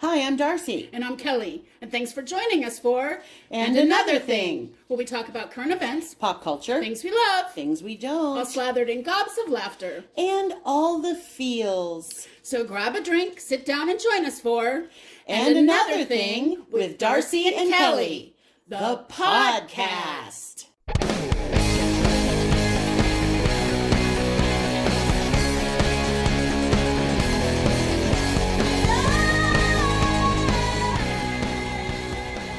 [0.00, 0.90] Hi, I'm Darcy.
[0.92, 1.64] And I'm Kelly.
[1.80, 4.74] And thanks for joining us for And Another Thing.
[4.88, 8.44] where we talk about current events, Pop culture, things we love, things we don't, all
[8.44, 10.04] slathered in gobs of laughter.
[10.16, 12.28] and all the feels.
[12.42, 14.84] So grab a drink, sit down, and join us for
[15.26, 18.36] And, Another Thing with Darcy and Kelly,
[18.68, 20.65] the podcast.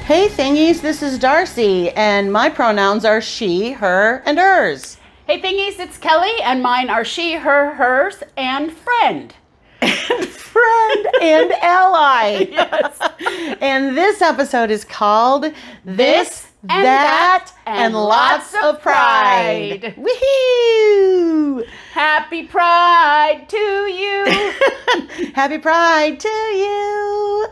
[0.08, 4.96] Hey thingies, this is Darcy, and my pronouns are she, her, and hers.
[5.26, 9.34] Hey thingies, it's Kelly, and mine are she, her, hers, and friend.
[9.82, 12.46] And friend and ally.
[12.50, 12.98] Yes.
[13.60, 15.52] And this episode is called
[15.84, 19.82] This, and That, and Lots of Pride.
[19.82, 19.94] Pride.
[19.98, 21.68] Woohoo!
[21.92, 24.54] Happy Pride to you.
[25.34, 27.48] Happy Pride to you.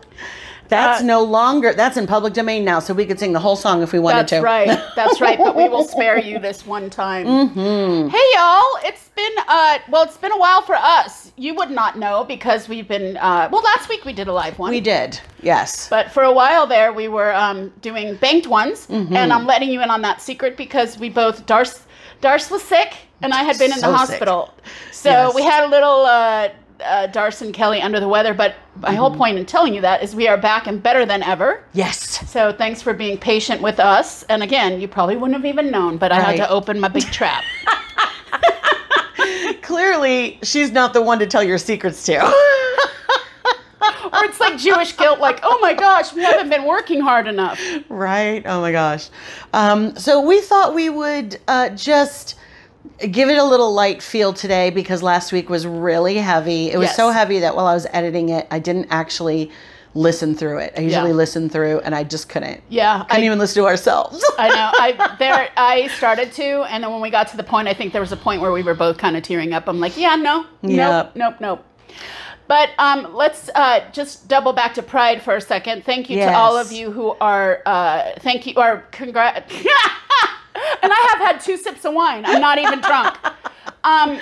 [0.68, 3.56] That's Uh, no longer, that's in public domain now, so we could sing the whole
[3.56, 4.34] song if we wanted That's to.
[4.36, 4.80] That's right.
[4.96, 5.38] That's right.
[5.38, 7.26] But we will spare you this one time.
[7.26, 8.08] Mm-hmm.
[8.08, 8.64] Hey, y'all.
[8.84, 11.32] It's been, uh, well, it's been a while for us.
[11.36, 14.58] You would not know because we've been, uh, well, last week we did a live
[14.58, 14.70] one.
[14.70, 15.88] We did, yes.
[15.88, 18.86] But for a while there, we were um, doing banked ones.
[18.86, 19.14] Mm-hmm.
[19.16, 21.82] And I'm letting you in on that secret because we both, Darce,
[22.22, 24.08] Darce was sick and I had been in So the sick.
[24.10, 24.52] hospital.
[24.92, 25.34] So Yes.
[25.34, 26.48] we had a little, uh,
[26.84, 28.34] uh, Darce and Kelly under the weather.
[28.34, 29.18] But my whole Mm-hmm.
[29.18, 31.62] point in telling you that is we are back and better than ever.
[31.72, 32.28] Yes.
[32.30, 34.22] So thanks for being patient with us.
[34.24, 37.04] And again, you probably wouldn't have even known, but I had to open my big
[37.04, 37.44] trap.
[39.62, 42.24] Clearly, she's not the one to tell your secrets to.
[42.24, 42.32] or
[44.24, 47.60] it's like Jewish guilt, like, oh my gosh, we haven't been working hard enough.
[47.88, 48.42] Right?
[48.46, 49.08] Oh my gosh.
[49.52, 52.36] Um, so we thought we would uh, just
[53.10, 56.70] give it a little light feel today because last week was really heavy.
[56.70, 56.96] It was Yes.
[56.96, 59.50] so heavy that while I was editing it, I didn't actually
[59.94, 60.74] listen through it.
[60.76, 61.14] I usually Yeah.
[61.16, 62.60] listen through and I just couldn't.
[62.68, 64.22] Yeah, Couldn't I, even listen to ourselves.
[64.38, 64.70] I know.
[64.74, 67.92] I there I started to, and then when we got to the point, I think
[67.92, 69.68] there was a point where we were both kind of tearing up.
[69.68, 71.14] I'm like, yeah, no, Yep.
[71.14, 71.64] nope, nope, nope.
[72.48, 75.84] But um, let's uh, just double back to Pride for a second.
[75.84, 76.30] Thank you Yes.
[76.30, 77.60] to all of you who are.
[77.66, 79.50] Uh, thank you or congrat.
[80.82, 82.24] and I have had two sips of wine.
[82.24, 83.16] I'm not even drunk.
[83.84, 84.18] Um,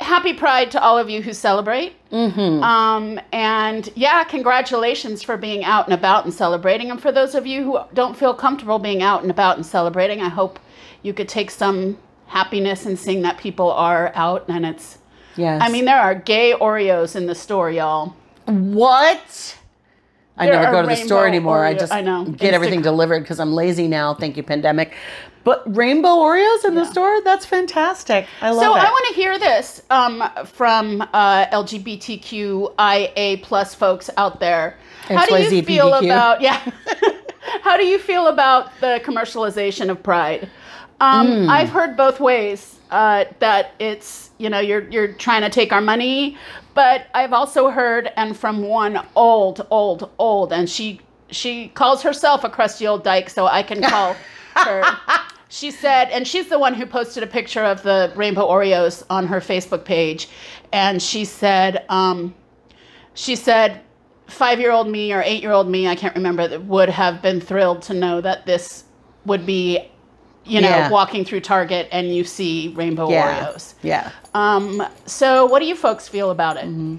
[0.00, 1.94] happy Pride to all of you who celebrate.
[2.10, 2.62] Mm-hmm.
[2.62, 6.90] Um, and yeah, congratulations for being out and about and celebrating.
[6.90, 10.20] And for those of you who don't feel comfortable being out and about and celebrating,
[10.22, 10.58] I hope
[11.02, 14.98] you could take some happiness in seeing that people are out and it's.
[15.36, 15.60] yes.
[15.62, 18.14] I mean, there are gay Oreos in the store, y'all.
[18.46, 19.56] what?
[20.36, 21.64] I There never go to the store anymore.
[21.66, 22.24] I just I know.
[22.24, 24.14] get everything delivered because I'm lazy now.
[24.14, 24.94] Thank you, pandemic.
[25.42, 27.22] But rainbow Oreos in the store?
[27.22, 28.26] That's fantastic.
[28.42, 28.80] I love So it.
[28.80, 34.76] So I want to hear this um, from uh, LGBTQIA plus folks out there.
[35.08, 36.58] How do you feel about yeah?
[37.62, 40.48] How do you feel about the commercialization of Pride?
[41.00, 41.50] Um, Hmm.
[41.50, 45.80] I've heard both ways uh, that it's you know you're you're trying to take our
[45.80, 46.36] money,
[46.74, 51.00] but I've also heard and from one old old old and she
[51.30, 54.14] she calls herself a crusty old dyke, so I can call
[54.54, 54.84] her.
[55.48, 59.26] She said, and she's the one who posted a picture of the rainbow Oreos on
[59.26, 60.28] her Facebook page,
[60.72, 62.34] and she said, um,
[63.14, 63.80] she said,
[64.28, 68.46] five-year-old me or eight-year-old me, I can't remember, would have been thrilled to know that
[68.46, 68.84] this
[69.26, 69.90] would be,
[70.44, 70.88] you know, Yeah.
[70.88, 73.46] walking through Target and you see rainbow yeah.
[73.46, 73.74] Oreos.
[73.82, 74.10] Yeah.
[74.34, 76.64] Um, so, what do you folks feel about it?
[76.66, 76.98] Mm-hmm.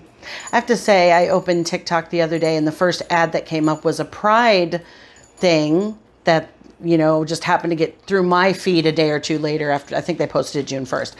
[0.51, 3.45] I have to say, I opened TikTok the other day, and the first ad that
[3.45, 4.83] came up was a Pride
[5.37, 6.49] thing that
[6.83, 9.71] you know just happened to get through my feed a day or two later.
[9.71, 11.15] After I think they posted it June first,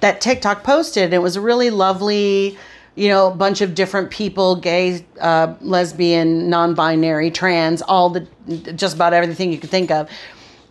[0.00, 1.04] that TikTok posted.
[1.04, 2.58] and It was a really lovely,
[2.94, 8.26] you know, bunch of different people, gay, uh, lesbian, non-binary, trans, all the
[8.74, 10.08] just about everything you could think of.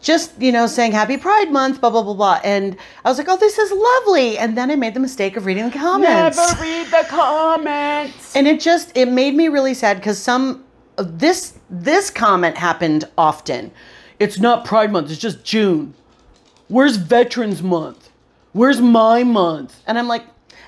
[0.02, 3.28] Just you know, saying Happy Pride Month, blah blah blah blah, and I was like,
[3.30, 6.38] "Oh, this is lovely." And then I made the mistake of reading the comments.
[6.38, 8.34] Never read the comments.
[8.34, 10.64] And it just it made me really sad because some
[10.98, 13.72] this this comment happened often.
[14.20, 15.94] It's not Pride Month, it's just June.
[16.68, 18.10] Where's Veterans Month?
[18.54, 19.82] Where's my month?
[19.88, 20.24] And I'm like,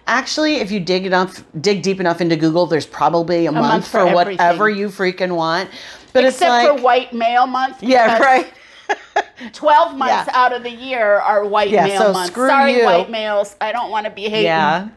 [0.07, 3.87] actually, if you dig enough dig deep enough into Google, there's probably a, month, month
[3.87, 5.69] for, for whatever you freaking want.
[6.13, 7.81] But Except it's like for white male month.
[7.83, 8.51] Yeah, right.
[9.53, 10.33] 12 months Yeah.
[10.33, 12.35] out of the year are white Yeah, male so months.
[12.35, 12.85] Sorry, you.
[12.85, 13.55] white males.
[13.61, 14.43] I don't want to be hating.
[14.43, 14.89] Yeah.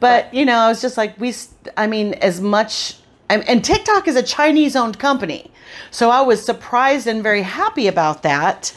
[0.00, 1.34] But, you know, I was just like, we,
[1.76, 2.96] I mean, as much,
[3.28, 5.50] and, and TikTok is a Chinese owned company.
[5.90, 8.72] So I was surprised and very happy about that.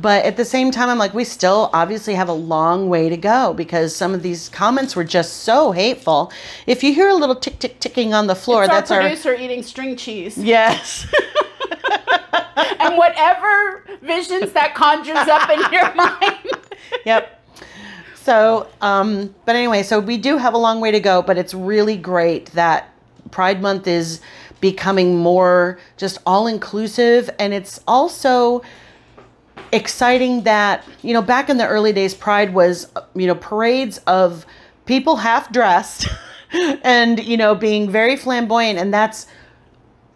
[0.00, 3.16] But at the same time, I'm like, we still obviously have a long way to
[3.16, 6.32] go because some of these comments were just so hateful.
[6.68, 9.08] If you hear a little tick, tick, ticking on the floor, It's that's our our.
[9.08, 10.38] producer eating string cheese.
[10.38, 11.06] Yes.
[12.78, 16.64] and whatever visions that conjures up in your mind.
[17.04, 17.34] yep.
[18.14, 21.54] So, um, but anyway, so we do have a long way to go, but it's
[21.54, 22.92] really great that
[23.30, 24.20] Pride Month is
[24.60, 27.30] becoming more just all inclusive.
[27.38, 28.62] And it's also
[29.72, 34.46] exciting that, you know, back in the early days, Pride was, you know, parades of
[34.86, 36.08] people half dressed
[36.82, 38.78] and, you know, being very flamboyant.
[38.78, 39.26] And that's,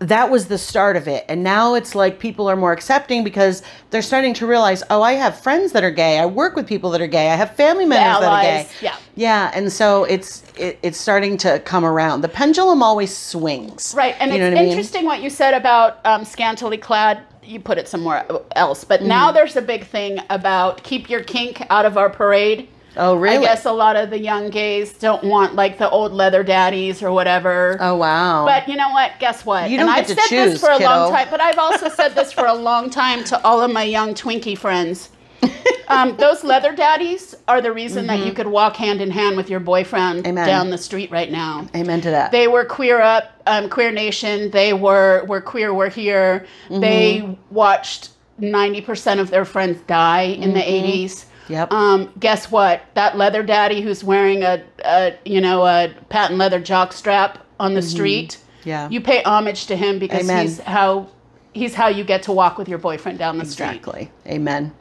[0.03, 1.25] that was the start of it.
[1.29, 5.13] And now it's like people are more accepting because they're starting to realize, oh, I
[5.15, 6.19] have friends that are gay.
[6.19, 7.31] I work with people that are gay.
[7.31, 8.67] I have family members that are gay.
[8.81, 8.97] yeah.
[9.15, 9.51] Yeah.
[9.55, 12.21] And so it's it, it's starting to come around.
[12.23, 13.95] The pendulum always swings.
[13.97, 14.71] Right, and You it's what I mean?
[14.71, 17.23] interesting what you said about um, scantily clad.
[17.45, 18.25] You put it somewhere
[18.57, 19.09] else, but Mm-hmm.
[19.09, 22.69] now there's a big thing about keep your kink out of our parade.
[22.97, 23.39] Oh, really?
[23.39, 27.03] I guess a lot of the young gays don't want like the old leather daddies
[27.03, 27.77] or whatever.
[27.81, 28.45] Oh, wow.
[28.45, 29.13] But you know what?
[29.19, 29.71] Guess what?
[29.71, 30.91] You don't and get I've to said choose, this for a kiddo.
[30.91, 33.85] long time, but I've also said this for a long time to all of my
[33.85, 35.11] young Twinkie friends.
[35.89, 39.51] Um, those leather daddies are the reason that you could walk hand in hand with
[39.51, 40.29] your boyfriend Mm-hmm.
[40.29, 40.47] Amen.
[40.47, 41.67] down the street right now.
[41.75, 42.31] Amen to that.
[42.33, 44.51] They were queer up, um, queer nation.
[44.53, 45.75] They were were queer.
[45.75, 46.47] We're here.
[46.71, 46.81] Mm-hmm.
[46.81, 51.27] They watched ninety percent of their friends die in the eighties.
[51.53, 51.71] Yep.
[51.71, 52.83] Um, guess what?
[52.95, 57.75] That leather daddy who's wearing a, a you know a patent leather jock strap on
[57.75, 58.39] the street.
[58.39, 58.69] Mm-hmm.
[58.69, 58.89] Yeah.
[58.89, 60.47] You pay homage to him because Amen.
[60.47, 61.09] he's how
[61.53, 63.67] he's how you get to walk with your boyfriend down the street.
[63.67, 64.11] Exactly.
[64.27, 64.73] Amen.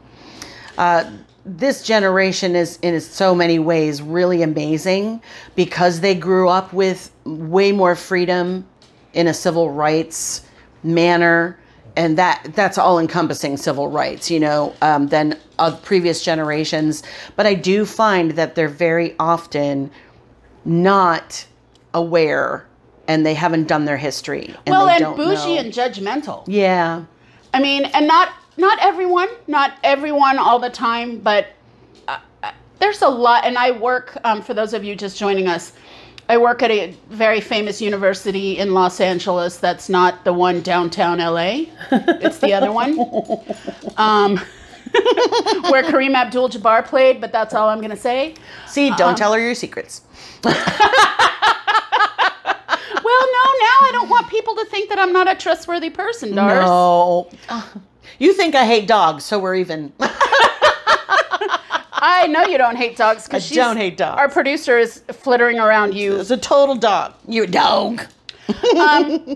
[0.78, 1.12] Uh,
[1.46, 5.22] this generation is in so many ways really amazing
[5.56, 8.66] because they grew up with way more freedom
[9.14, 10.46] in a civil rights
[10.84, 11.60] manner
[11.96, 17.04] and that that's all encompassing civil rights you know um, than of previous generations
[17.36, 19.92] but i do find that they're very often
[20.66, 21.46] not
[21.94, 22.66] aware
[23.08, 25.62] and they haven't done their history and Well, they and bougie know.
[25.62, 26.44] and judgmental.
[26.48, 27.04] yeah
[27.54, 31.48] I mean, and not not everyone, not everyone all the time, but
[32.08, 33.44] uh, uh, there's a lot.
[33.46, 35.74] And I work um, for those of you just joining us.
[36.30, 39.58] I work at a very famous university in Los Angeles.
[39.58, 41.66] That's not the one downtown LA.
[41.92, 42.98] It's the other one,
[43.98, 44.38] um,
[45.70, 47.20] where Kareem Abdul-Jabbar played.
[47.20, 48.36] But that's all I'm going to say.
[48.68, 50.02] see don't tell her your secrets
[53.04, 56.36] Well, no, now I don't want people to think that I'm not a trustworthy person,
[56.36, 56.66] Doris.
[56.66, 57.30] No.
[58.20, 59.92] You think I hate dogs, so we're even.
[62.02, 64.18] I know you don't hate dogs I don't hate dogs.
[64.20, 66.16] Our producer is flittering around you.
[66.20, 67.14] It's a total dog.
[67.28, 68.02] You a dog.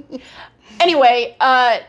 [0.80, 1.80] Anyway, uh,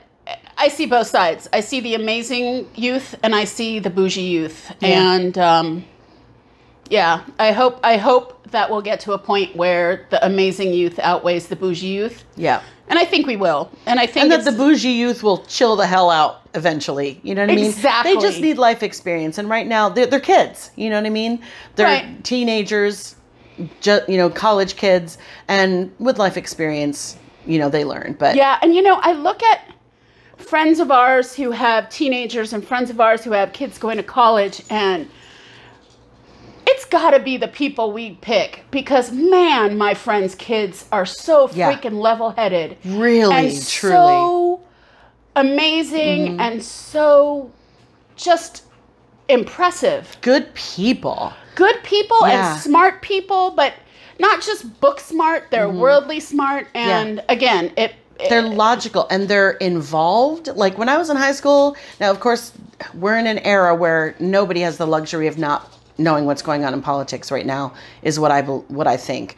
[0.56, 1.48] I see both sides.
[1.52, 5.12] I see the amazing youth and I see the bougie youth, Yeah.
[5.14, 5.84] and um,
[6.90, 10.98] yeah, I hope I hope that we'll get to a point where the amazing youth
[11.00, 12.62] outweighs the bougie youth, Yeah.
[12.88, 13.70] and I think we will.
[13.86, 17.20] And I think And that the bougie youth will chill the hell out eventually.
[17.24, 17.64] You know what I mean?
[17.66, 18.14] Exactly.
[18.14, 19.36] They just need life experience.
[19.38, 20.70] And right now, they're, they're kids.
[20.76, 21.40] You know what I mean?
[21.74, 22.22] They're Right.
[22.24, 23.16] teenagers,
[23.80, 25.18] ju- you know, college kids.
[25.48, 27.16] And with life experience,
[27.46, 28.14] you know, they learn.
[28.18, 29.60] But Yeah, and you know, I look at
[30.38, 34.02] friends of ours who have teenagers and friends of ours who have kids going to
[34.04, 35.08] college, and
[36.68, 41.48] it's got to be the people we pick because, man, my friends' kids are so
[41.52, 41.72] Yeah.
[41.72, 42.76] freaking level headed.
[42.84, 43.96] really, and truly.
[43.96, 44.02] Mm-hmm.
[44.02, 44.60] so
[45.36, 47.50] amazing and so
[48.16, 48.64] just
[49.28, 50.16] impressive.
[50.22, 51.32] good people.
[51.54, 52.52] Good people Yeah.
[52.54, 53.72] and smart people, but
[54.18, 56.66] not just book smart, they're worldly smart.
[56.74, 57.92] And again, it.
[57.92, 58.30] Mm-hmm.
[58.30, 60.48] they're logical and they're involved.
[60.48, 62.52] Like when I was in high school, now of course
[62.94, 66.74] we're in an era where nobody has the luxury of not knowing what's going on
[66.74, 67.72] in politics right now
[68.02, 69.36] is what I what I think.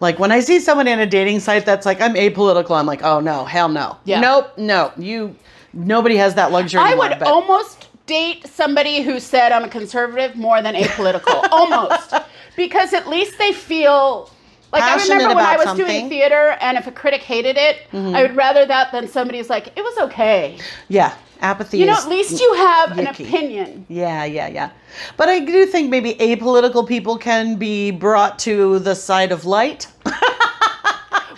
[0.00, 3.02] Like when I see someone in a dating site that's like I'm apolitical, I'm like,
[3.02, 4.20] "Oh no, hell no." Yeah.
[4.20, 4.92] Nope, no.
[4.96, 5.34] You
[5.72, 9.68] nobody has that luxury I anymore, would but- almost date somebody who said I'm a
[9.68, 11.46] conservative more than apolitical.
[11.52, 12.14] almost.
[12.56, 14.30] Because at least they feel
[14.72, 15.88] like I remember when I was about doing.
[16.02, 16.08] Mm-hmm.
[16.08, 19.82] theater and if a critic hated it, I would rather that than somebody's like, it
[19.82, 20.58] was okay.
[20.88, 23.86] Yeah, apathy You know, at least you have an opinion.
[23.88, 24.70] Yeah, yeah, yeah.
[25.16, 29.86] But I do think maybe apolitical people can be brought to the side of light.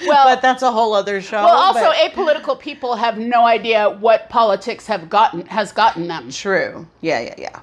[0.07, 1.37] Well, but that's a whole other show.
[1.45, 6.31] well, also but- apolitical people have no idea what politics have gotten has gotten them.
[6.31, 6.89] True.
[7.03, 7.61] Yeah, yeah, yeah.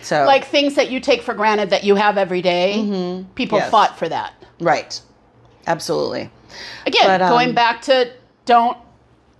[0.00, 2.74] So Like things that you take for granted that you have every day,
[3.34, 3.64] people Mm-hmm.
[3.64, 3.70] Yes.
[3.72, 4.34] fought for that.
[4.60, 5.00] right,
[5.66, 6.30] absolutely.
[6.86, 8.12] Again, But, um, going back to
[8.44, 8.78] don't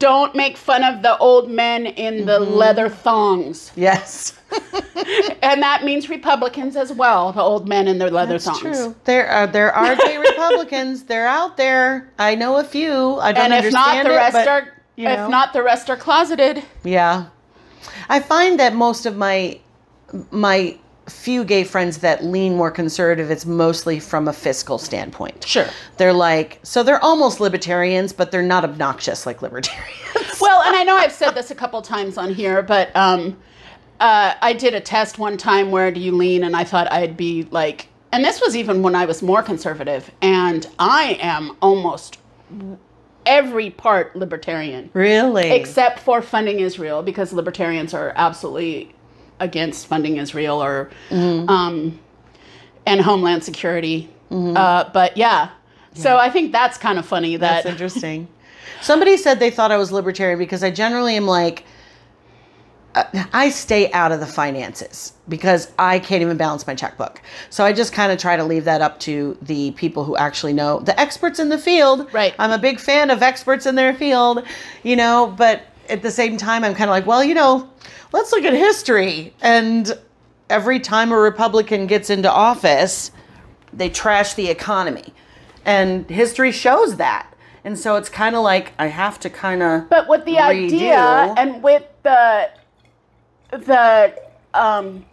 [0.01, 2.55] don't make fun of the old men in the Mm-hmm.
[2.55, 3.71] leather thongs.
[3.77, 4.35] Yes.
[5.43, 8.61] And that means Republicans as well, the old men in their leather That's thongs.
[8.61, 8.95] true.
[9.05, 11.05] There are there are gay Republicans.
[11.05, 12.11] They're out there.
[12.19, 13.17] I know a few.
[13.21, 14.63] I don't And if not, understand the it, rest but, are
[14.97, 15.25] you know.
[15.25, 16.63] if not the rest are closeted.
[16.85, 17.27] Yeah.
[18.09, 19.59] I find that most of my
[20.31, 20.77] my
[21.11, 25.45] few gay friends that lean more conservative, it's mostly from a fiscal standpoint.
[25.45, 25.67] Sure.
[25.97, 29.97] They're like so they're almost libertarians, but they're not obnoxious like libertarians.
[30.41, 33.37] Well, and I know I've said this a couple times on here, but um,
[34.01, 37.15] uh, I did a test one time where do you lean, and I thought I'd
[37.17, 42.19] be like, and this was even when I was more conservative, and I am almost
[43.27, 45.51] every part libertarian, really?
[45.51, 48.95] except for funding Israel, because libertarians are absolutely
[49.41, 51.99] against funding Israel or um,
[52.87, 54.09] and homeland security.
[54.31, 55.51] Uh, but yeah.
[55.95, 58.29] So I think that's kind of funny that That's interesting.
[58.81, 61.65] Somebody said they thought I was libertarian because I generally am like,
[62.95, 67.21] uh, I stay out of the finances because I can't even balance my checkbook.
[67.51, 70.53] So I just kind of try to leave that up to the people who actually
[70.53, 72.13] know, the experts in the field.
[72.13, 72.35] Right.
[72.39, 74.45] I'm a big fan of experts in their field,
[74.83, 77.69] you know, but at the same time, I'm kind of like, well, you know,
[78.13, 79.35] let's look at history.
[79.41, 79.99] And
[80.49, 83.11] every time a Republican gets into office,
[83.73, 85.13] they trash the economy.
[85.65, 87.27] And history shows that.
[87.65, 89.89] And so it's kind of like I have to kind of.
[89.91, 92.51] But with the idea and with the
[93.51, 94.15] the
[94.55, 95.05] um,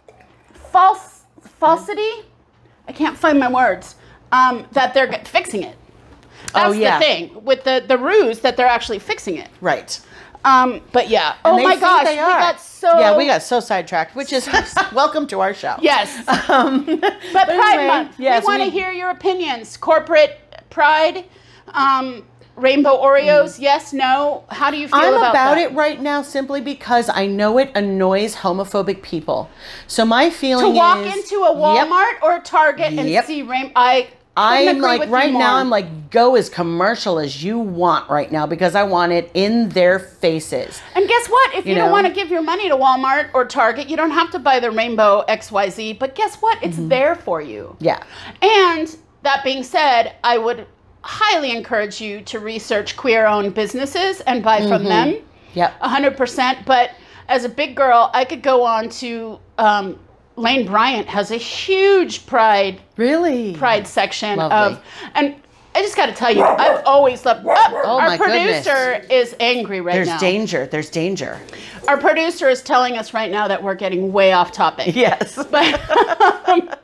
[0.54, 1.24] false
[1.58, 2.10] falsity,
[2.86, 3.96] I can't find my words.
[4.32, 5.76] Um, that they're fixing it.
[6.54, 6.98] That's Oh, yeah.
[6.98, 9.48] the thing with the the ruse that they're actually fixing it.
[9.60, 10.00] Right.
[10.44, 11.32] Um, but yeah.
[11.44, 14.32] And oh they my gosh, they we got so Yeah, we got so sidetracked, which
[14.32, 14.48] is
[14.92, 15.76] welcome to our show.
[15.80, 16.16] yes.
[16.48, 18.14] Um, But Pride anyway, Month.
[18.18, 19.76] yes, we want to hear your opinions.
[19.76, 20.38] Corporate
[20.70, 21.24] Pride,
[21.68, 22.24] um,
[22.56, 23.58] Rainbow Oreos.
[23.60, 24.44] Yes, no.
[24.48, 25.02] How do you feel Mm.
[25.08, 25.58] I'm about, about, that?
[25.58, 29.48] it right now simply because I know it annoys homophobic people.
[29.86, 31.88] So my feeling to walk is into a Yep.
[31.88, 33.26] Walmart or a Target and Yep.
[33.26, 33.72] see rainbow.
[33.76, 35.56] I I'm like right now.
[35.56, 39.68] I'm like go as commercial as you want right now because I want it in
[39.70, 40.80] their faces.
[40.94, 41.54] and guess what?
[41.54, 44.12] If you, you don't want to give your money to Walmart or Target, you don't
[44.12, 45.98] have to buy the rainbow XYZ.
[45.98, 46.62] But guess what?
[46.62, 46.88] It's Mm-hmm.
[46.88, 47.76] there for you.
[47.80, 48.02] Yeah.
[48.40, 50.66] And that being said, I would
[51.02, 55.16] highly encourage you to research queer-owned businesses and buy from them.
[55.54, 55.80] Yep.
[55.80, 56.64] 100%.
[56.64, 56.90] But
[57.28, 59.98] as a big girl, I could go on to um,
[60.38, 63.54] Lane Bryant has a huge pride Really?
[63.54, 64.76] pride section Lovely.
[64.76, 64.82] of
[65.14, 65.34] and
[65.74, 67.44] I just got to tell you, I've always loved.
[67.46, 68.66] Oh, Oh, our my goodness.
[68.66, 70.18] producer is angry right There's now.
[70.18, 70.66] There's danger.
[70.66, 71.38] There's danger.
[71.86, 74.96] Our producer is telling us right now that we're getting way off topic.
[74.96, 75.36] Yes.
[75.50, 76.80] But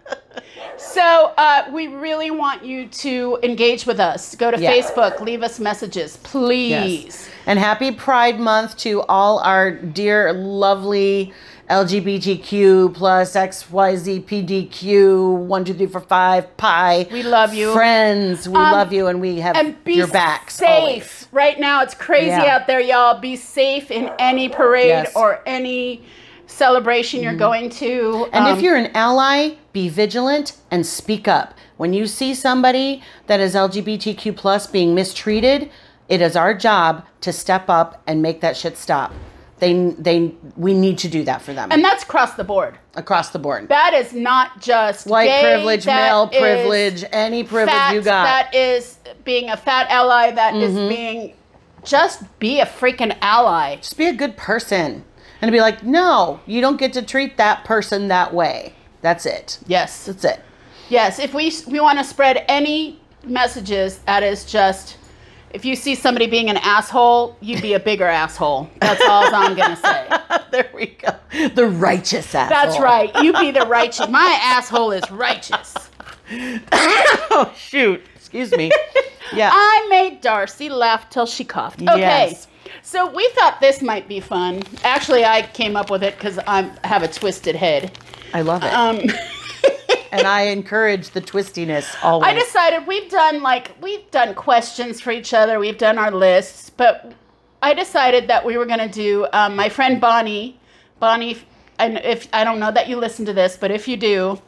[0.77, 4.35] so uh, we really want you to engage with us.
[4.37, 4.73] Go to Yeah.
[4.73, 6.71] Facebook, leave us messages, please.
[7.05, 7.29] Yes.
[7.47, 11.33] And happy Pride Month to all our dear, lovely
[11.71, 17.07] LGBTQ plus XYZ PDQ one two three four five pi.
[17.11, 17.73] We love you.
[17.73, 18.49] friends.
[18.49, 20.69] We love you, and we have And be your backs safe.
[20.69, 21.29] always.
[21.33, 22.55] Right now, it's crazy Yeah.
[22.57, 23.19] out there, y'all.
[23.21, 25.09] Be safe in any parade Yes.
[25.11, 25.19] Mm-hmm.
[25.19, 26.03] or any
[26.47, 28.29] celebration you're going to.
[28.33, 31.55] And Um, if you're an ally, be vigilant and speak up.
[31.77, 35.71] When you see somebody that is LGBTQ plus being mistreated,
[36.09, 39.13] it is our job to step up and make that shit stop.
[39.65, 42.79] They they we need to do that for them and that's across the board.
[42.95, 43.69] across the board.
[43.69, 48.25] That is not just White gay, privilege, male privilege, any privilege fat, you got.
[48.25, 50.31] That is being a fat ally.
[50.31, 50.89] That is Mm-hmm.
[50.89, 51.35] being
[51.85, 53.77] just be a freaking ally.
[53.77, 55.05] Just be a good person
[55.43, 58.73] and be like, no, you don't get to treat that person that way.
[59.03, 59.59] That's it.
[59.67, 60.41] Yes, That's it.
[60.89, 61.19] yes.
[61.19, 64.97] If we we want to spread any messages, that is just.
[65.55, 68.69] If you see somebody being an asshole, you'd be a bigger asshole.
[68.81, 70.09] That's all I'm gonna say.
[70.51, 71.15] there we go.
[71.55, 72.49] The righteous asshole.
[72.49, 73.15] That's right.
[73.23, 74.09] You be the righteous.
[74.09, 75.75] My asshole is righteous.
[77.31, 78.03] Oh shoot.
[78.17, 78.71] Excuse me.
[79.33, 79.51] Yeah.
[79.53, 81.83] I made Darcy laugh till she coughed.
[81.83, 81.99] Okay.
[81.99, 82.49] Yes.
[82.83, 84.63] So we thought this might be fun.
[84.85, 87.97] Actually, I came up with it because I have a twisted head.
[88.33, 88.73] I love it.
[88.73, 89.01] Um,
[90.15, 92.29] and I encourage the twistiness always.
[92.29, 95.59] I decided we've done like we've done questions for each other.
[95.59, 97.13] We've done our lists, but
[97.63, 99.27] I decided that we were going to do.
[99.33, 100.61] Um, my friend Bonnie,
[101.01, 101.39] Bonnie,
[101.79, 104.41] and if I don't know that you listen to this, but if you do,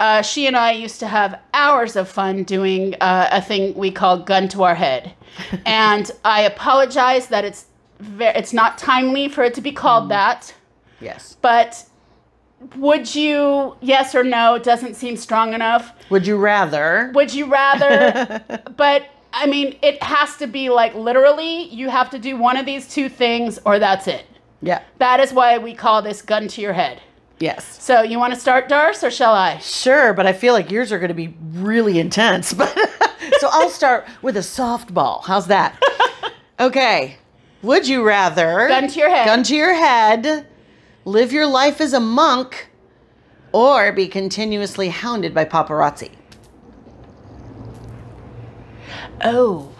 [0.00, 3.90] uh, she and I used to have hours of fun doing uh, a thing we
[3.90, 5.14] call "gun to our head,"
[5.66, 7.66] and I apologize that it's
[8.00, 10.54] ve- it's not timely for it to be called that,
[11.00, 11.36] yes.
[11.40, 11.84] but.
[12.76, 15.92] Would you, yes or no, doesn't seem strong enough.
[16.10, 17.10] Would you rather?
[17.14, 18.42] Would you rather?
[18.76, 22.66] but I mean, it has to be like literally, you have to do one of
[22.66, 24.26] these two things, or that's it.
[24.62, 24.82] Yeah.
[24.98, 27.00] That is why we call this gun to your head.
[27.40, 27.82] Yes.
[27.82, 29.58] So you want to start, Darce, or shall I?
[29.58, 32.54] Sure, but I feel like yours are going to be really intense.
[33.24, 35.24] But so I'll start with a softball.
[35.24, 35.80] How's that?
[36.60, 37.16] Okay.
[37.62, 39.26] Would you rather Gun to your head.
[39.26, 40.46] Gun to your head,
[41.04, 42.68] live your life as a monk,
[43.52, 46.10] or be continuously hounded by paparazzi?
[49.22, 49.70] Oh.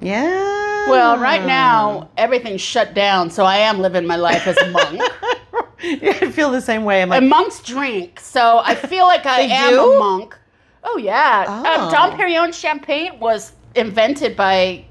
[0.00, 0.88] Yeah.
[0.88, 5.00] Well, right now everything's shut down, so I am living my life as a monk.
[5.82, 7.02] I feel the same way.
[7.02, 9.92] I'm like, and monks drink, so I feel like I am do?
[9.94, 10.36] a monk.
[10.84, 11.84] Oh yeah, Oh.
[11.84, 14.84] Um, Dom Perignon champagne was invented by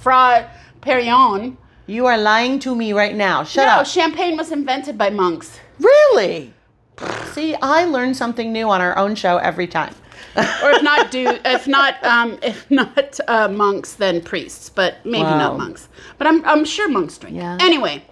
[0.00, 0.50] Fra
[0.82, 1.56] Perignon.
[1.86, 3.44] You are lying to me right now.
[3.44, 3.86] Shut no, up.
[3.86, 5.60] champagne was invented by monks.
[5.78, 6.52] really?
[7.32, 9.94] See, I learn something new on our own show every time.
[10.62, 15.22] or if not do if not um, if not uh, monks then priests but maybe
[15.24, 15.38] Wow.
[15.38, 15.88] not monks
[16.18, 17.56] but i'm, I'm sure monks drink Yeah.
[17.60, 18.04] anyway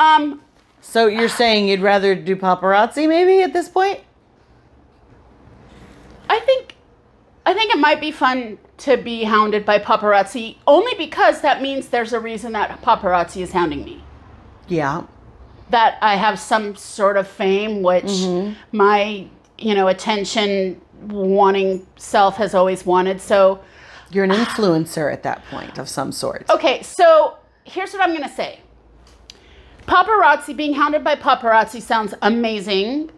[0.00, 0.40] um,
[0.80, 4.00] So you're saying you'd rather do paparazzi maybe at this point?
[6.28, 6.74] i think
[7.46, 11.88] i think it might be fun to be hounded by paparazzi only because that means
[11.88, 14.02] there's a reason that paparazzi is hounding me
[14.68, 15.02] Yeah.
[15.70, 18.76] that i have some sort of fame which Mm-hmm.
[18.76, 19.26] my
[19.58, 23.60] you know attention wanting self has always wanted so
[24.10, 26.46] You're an influencer at that point of some sort.
[26.48, 28.60] Okay, so here's what I'm gonna say.
[29.86, 33.10] Paparazzi, being hounded by paparazzi sounds amazing.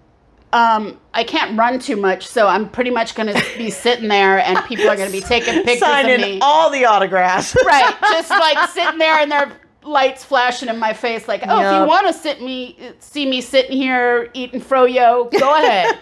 [0.52, 4.58] Um, I can't run too much, so I'm pretty much gonna be sitting there, and
[4.64, 6.38] people are gonna be taking pictures of me.
[6.40, 7.56] all the autographs.
[7.66, 9.52] right, just like sitting there, and their
[9.82, 13.40] lights flashing in my face, like, oh, if you want to sit me, see me
[13.40, 15.98] sitting here eating froyo, go ahead.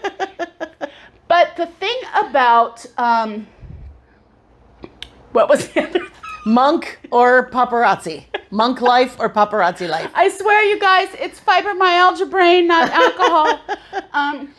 [1.27, 3.47] but the thing about um,
[5.31, 5.99] what was the other?
[5.99, 6.09] thing?
[6.45, 8.25] Monk or paparazzi?
[8.51, 10.09] Monk life or paparazzi life?
[10.13, 13.59] I swear, you guys, it's fibromyalgia brain, not alcohol.
[14.13, 14.53] um,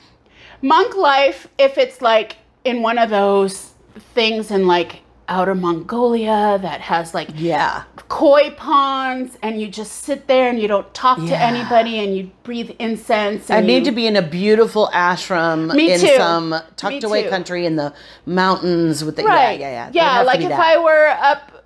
[0.63, 3.73] monk life, if it's like in one of those
[4.15, 7.85] things in like outer Mongolia that has like Yeah.
[8.09, 12.31] koi ponds, and you just sit there and you don't talk to anybody, and you
[12.43, 13.49] breathe incense.
[13.51, 16.17] And I need you- to be in a beautiful ashram Me in too.
[16.17, 17.31] some Me tucked away too.
[17.31, 17.93] country in the
[18.27, 19.59] mountains with the right.
[19.59, 20.17] yeah, yeah, yeah.
[20.19, 20.61] Yeah, like if that.
[20.61, 21.60] I were up.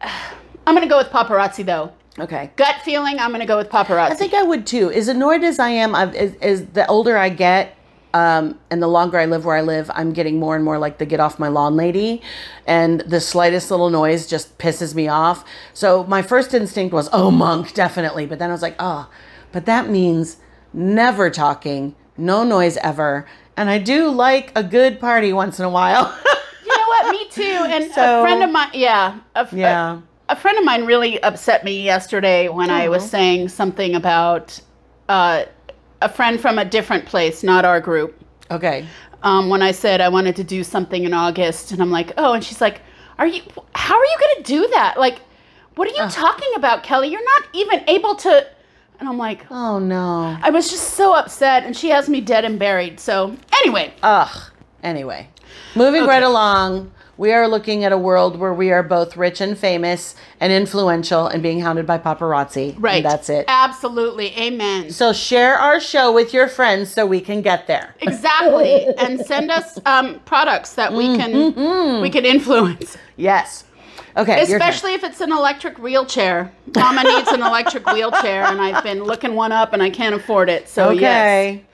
[0.00, 1.92] I'm gonna go with paparazzi though.
[2.18, 2.50] Okay.
[2.56, 4.10] Gut feeling, I'm gonna go with paparazzi.
[4.10, 4.90] I think I would too.
[4.90, 7.76] As annoyed as I am, I've, as, as the older I get,
[8.14, 10.98] um, and the longer I live where I live, I'm getting more and more like
[10.98, 12.22] the get off my lawn lady,
[12.66, 15.44] and the slightest little noise just pisses me off.
[15.74, 18.26] So my first instinct was, oh, monk, definitely.
[18.26, 19.10] But then I was like, oh,
[19.52, 20.38] but that means
[20.72, 25.70] never talking, no noise ever, and I do like a good party once in a
[25.70, 26.16] while.
[27.02, 27.10] What?
[27.12, 27.42] Me too.
[27.68, 29.98] And So- a friend of mine, yeah, a, f- a- Yeah.
[30.28, 33.06] a, friend of mine really upset me yesterday when I was Oh.
[33.08, 34.58] saying something about
[35.08, 35.44] uh,
[36.02, 38.14] a friend from a different place, not our group.
[38.50, 38.86] okay.
[39.24, 42.34] Um, when I said I wanted to do something in August, and I'm like, oh,
[42.34, 42.82] and she's like,
[43.18, 43.42] are you?
[43.74, 44.96] How are you going to do that?
[44.96, 45.18] Like,
[45.74, 47.08] what are you talking about, Kelly?
[47.08, 48.46] You're not even able to.
[49.00, 50.36] And I'm like, Oh no.
[50.40, 53.00] I was just so upset, and she has me dead and buried.
[53.00, 53.34] So
[53.64, 54.28] anyway, Ugh.
[54.82, 55.28] Anyway,
[55.74, 59.58] moving right along, we are looking at a world where we are both rich and
[59.58, 62.74] famous and influential and being hounded by paparazzi.
[62.74, 63.02] and right?
[63.02, 63.44] that's it.
[63.48, 64.90] Absolutely, amen.
[64.90, 67.94] So share our show with your friends so we can get there.
[68.00, 72.00] Exactly, and send us um, products that we mm, can mm, mm.
[72.02, 73.64] we can influence, Yes.
[74.16, 74.40] Okay.
[74.42, 76.52] especially if it's an electric wheelchair.
[76.74, 80.48] Mama needs an electric wheelchair, and I've been looking one up, and I can't afford
[80.48, 80.68] it.
[80.68, 81.64] So yes, Okay.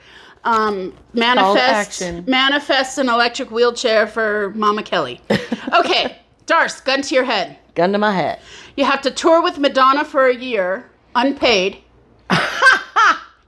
[0.44, 5.20] Um, manifest manifest an electric wheelchair for Mama Kelly.
[5.74, 7.58] Okay, Darce, gun to your head.
[7.74, 8.38] Gun to my head.
[8.76, 11.78] You have to tour with Madonna for a year, unpaid.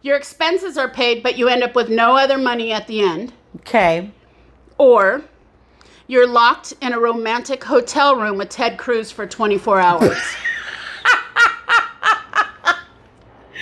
[0.03, 3.33] Your expenses are paid, but you end up with no other money at the end.
[3.57, 4.11] Okay.
[4.79, 5.23] Or
[6.07, 10.17] you're locked in a romantic hotel room with Ted Cruz for 24 hours.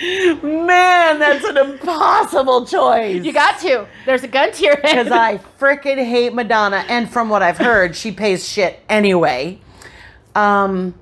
[0.01, 3.23] Man, that's an impossible choice.
[3.23, 3.87] you got to.
[4.05, 5.05] There's a gun to your head.
[5.05, 9.59] Because I freaking hate Madonna, and from what I've heard, she pays shit anyway.
[10.35, 10.95] Um,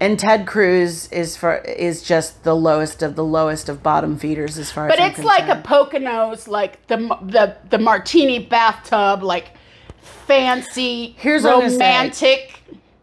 [0.00, 4.56] and Ted Cruz is for is just the lowest of the lowest of bottom feeders
[4.58, 5.60] as far but as I'm it's like a.
[5.62, 9.50] Poconos, like the the the martini bathtub, like
[10.26, 11.74] fancy, Here's what I'm gonna say.
[11.76, 12.60] romantic.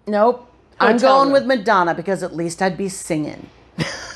[0.07, 0.45] nope.
[0.81, 1.33] I'm going room.
[1.33, 3.49] with Madonna because at least I'd be singing,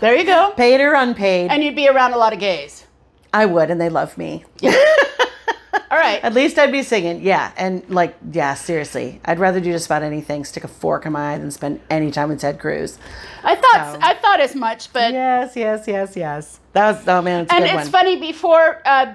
[0.00, 0.52] There you go.
[0.56, 1.50] paid or unpaid.
[1.50, 2.86] And you'd be around a lot of gays.
[3.32, 4.44] I would, and they love me.
[4.64, 6.22] All right.
[6.22, 7.20] At least I'd be singing.
[7.22, 7.52] Yeah.
[7.56, 9.20] And like, yeah, seriously.
[9.24, 12.10] I'd rather do just about anything, stick a fork in my eye than spend any
[12.10, 12.98] time with Ted Cruz.
[13.44, 16.60] I thought So- I thought as much, but Yes, yes, yes, yes.
[16.72, 17.86] That was, oh man, it's and it's one.
[17.86, 19.14] funny before uh,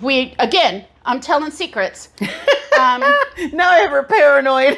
[0.00, 0.84] we again.
[1.04, 2.08] I'm telling secrets.
[2.74, 3.04] Um,
[3.52, 4.76] now ever paranoid.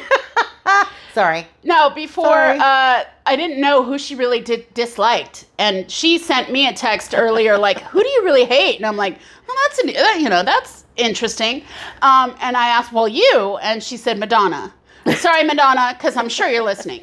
[1.17, 1.47] Sorry.
[1.63, 2.59] no, before Sorry.
[2.59, 7.13] uh, I didn't know who she really did disliked, and she sent me a text
[7.17, 10.29] earlier like, "Who do you really hate?" And I'm like, "Well, that's an, uh, you
[10.29, 11.63] know that's interesting."
[12.01, 14.73] Um, and I asked, "Well, you?" And she said, "Madonna."
[15.15, 17.01] Sorry, Madonna, because I'm sure you're listening.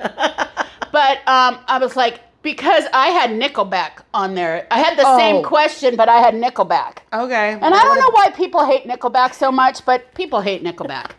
[0.92, 4.66] But um, I was like, because I had Nickelback on there.
[4.70, 5.18] I had the Oh.
[5.18, 6.98] same question, but I had Nickelback.
[7.12, 7.48] Okay.
[7.54, 11.10] And I don't know why people hate Nickelback so much, but people hate Nickelback.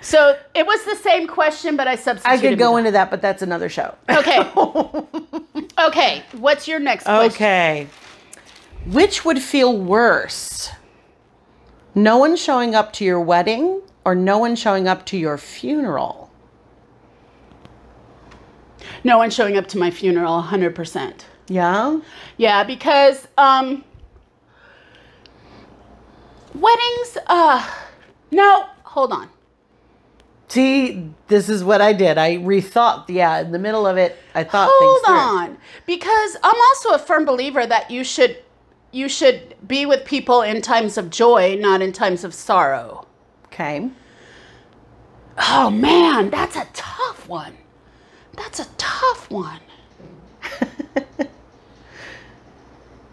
[0.00, 2.28] So it was the same question, but I substituted.
[2.28, 2.56] I substituted.
[2.56, 3.94] could go into that, but that's another show.
[4.08, 4.50] Okay.
[5.78, 6.24] Okay.
[6.32, 7.32] What's your next question?
[7.32, 7.86] Okay.
[8.86, 10.70] Which would feel worse?
[11.94, 16.30] No one showing up to your wedding or no one showing up to your funeral?
[19.04, 21.24] No one showing up to my funeral, 100%.
[21.48, 22.00] Yeah?
[22.38, 23.84] Yeah, because um,
[26.54, 27.70] weddings, uh,
[28.30, 29.28] no, hold on.
[30.48, 32.16] See, this is what I did.
[32.16, 33.08] I rethought.
[33.08, 35.14] Yeah, in the middle of it, I thought Hold things through.
[35.16, 38.38] on, because I'm also a firm believer that you should
[38.90, 43.06] you should be with people in times of joy, not in times of sorrow.
[43.46, 43.90] Okay.
[45.38, 47.52] Oh man, that's a tough one.
[48.34, 49.60] That's a tough one.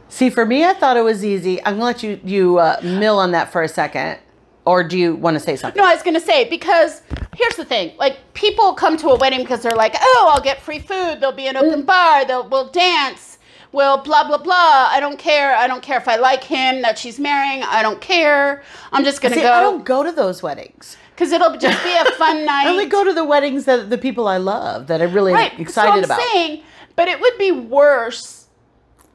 [0.10, 1.60] See, for me, I thought it was easy.
[1.66, 4.20] I'm gonna let you you uh, mill on that for a second,
[4.66, 5.82] or do you want to say something?
[5.82, 7.02] No, I was gonna say because
[7.36, 10.62] here's the thing: like people come to a wedding because they're like, oh, I'll get
[10.62, 11.20] free food.
[11.20, 11.86] There'll be an open mm.
[11.86, 12.26] bar.
[12.26, 13.38] They'll we'll dance.
[13.72, 14.88] We'll blah blah blah.
[14.90, 15.56] I don't care.
[15.56, 17.64] I don't care if I like him that she's marrying.
[17.64, 18.64] I don't care.
[18.92, 20.98] I'm just gonna See, I go don't go to those weddings.
[21.14, 22.68] because it'll just be a fun night.
[22.68, 25.58] I only go to the weddings that the people I love that I'm really right.
[25.60, 26.22] excited so I'm about.
[26.22, 26.64] saying,
[26.96, 28.48] but it would be worse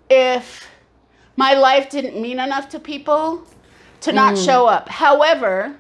[0.09, 0.69] if
[1.37, 3.47] my life didn't mean enough to people
[4.01, 4.45] to not Mm.
[4.45, 4.89] show up.
[4.89, 5.77] However,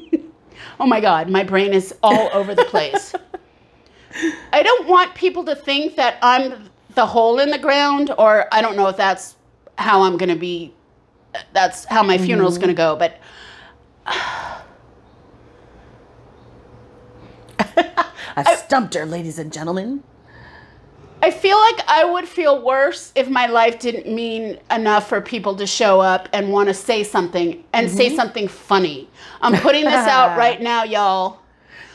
[0.80, 3.14] oh my God, my brain is all over the place.
[4.52, 8.60] I don't want people to think that I'm the hole in the ground, or I
[8.60, 9.36] don't know if that's
[9.78, 10.74] how I'm going to be.
[11.52, 12.60] That's how my funeral's Mm-hmm.
[12.60, 13.18] going to go, but
[18.36, 20.02] I stumped her, ladies and gentlemen.
[21.22, 25.54] I feel like I would feel worse if my life didn't mean enough for people
[25.54, 28.16] to show up and want to say something and say mm-hmm.
[28.16, 29.08] something funny.
[29.40, 31.38] I'm putting this out right now, y'all.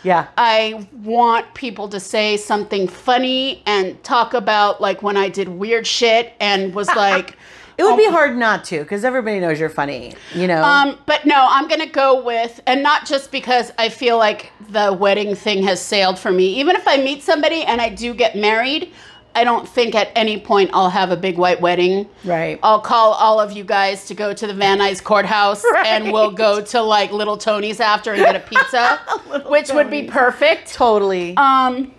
[0.03, 0.27] Yeah.
[0.37, 5.85] I want people to say something funny and talk about like when I did weird
[5.85, 6.99] shit and was ah, ah.
[6.99, 7.37] like,
[7.77, 10.13] It would be oh, hard not to, because everybody knows you're funny.
[10.33, 10.63] You know.
[10.63, 14.93] um, but no, I'm gonna go with, and not just because I feel like the
[14.93, 16.45] wedding thing has sailed for me.
[16.59, 18.93] Even if I meet somebody and I do get married,
[19.37, 22.09] I don't think at any point I'll have a big white wedding.
[22.23, 22.59] Right.
[22.63, 26.31] I'll call all of you guys to go to the Van Nuys courthouse and we'll
[26.31, 28.99] go to like Little Tony's after and get a pizza,
[29.47, 30.73] which would be perfect.
[30.73, 31.37] totally.
[31.37, 31.93] Um,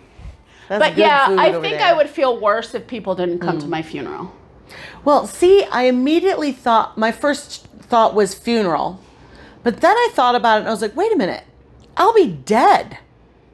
[0.67, 1.79] That's but yeah, I think there.
[1.79, 1.83] Mm.
[1.83, 4.35] I would feel worse if people didn't come to my funeral.
[5.05, 8.99] Well, see, I immediately thought my first thought was funeral,
[9.63, 11.45] but then I thought about it and I was like, wait a minute,
[11.95, 12.97] I'll be dead.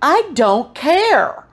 [0.01, 1.44] I don't care.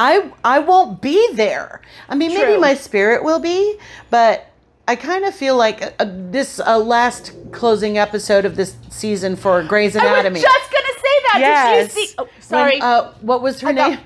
[0.00, 1.82] I I won't be there.
[2.08, 3.76] I mean, maybe my spirit will be,
[4.08, 4.46] but
[4.88, 9.62] I kind of feel like uh, this uh, last closing episode of this season for
[9.62, 10.10] Grey's Anatomy.
[10.16, 10.40] I Anatomy.
[10.40, 11.36] was just gonna say that.
[11.38, 11.94] yes.
[11.94, 12.14] Did you see?
[12.18, 12.72] Oh, sorry.
[12.80, 14.00] When, uh, what was her I got- name?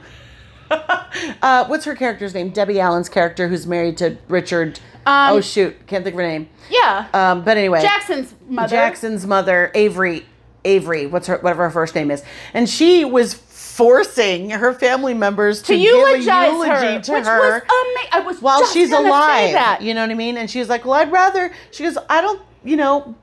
[1.43, 2.51] uh, what's her character's name?
[2.51, 4.81] Debbie Allen's character, who's married to Richard.
[5.07, 6.49] Um, oh shoot, can't think of her name.
[6.71, 7.09] yeah.
[7.13, 8.69] Um, but anyway, Jackson's mother.
[8.75, 10.25] Jackson's mother, Avery,
[10.65, 12.23] Avery, what's her whatever her first name is,
[12.55, 13.35] and she was
[13.75, 17.63] forcing her family members to, to give a eulogize eulogy her, to which her was
[17.63, 18.11] amazing.
[18.13, 19.53] I was while she's alive.
[19.53, 19.83] that.
[19.83, 20.37] You know what I mean?
[20.37, 23.17] And she was like, "Well, I'd rather." She goes, "I don't, you know."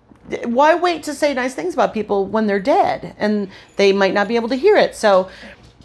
[0.45, 4.27] Why wait to say nice things about people when they're dead and they might not
[4.29, 4.95] be able to hear it?
[4.95, 5.29] So,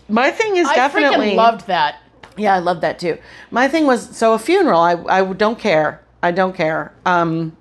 [0.09, 1.97] my thing is I definitely loved that.
[2.37, 3.19] yeah, I love that too.
[3.51, 4.81] My thing was so a funeral.
[4.81, 6.03] I I don't care.
[6.23, 6.93] I don't care.
[7.05, 7.57] Um,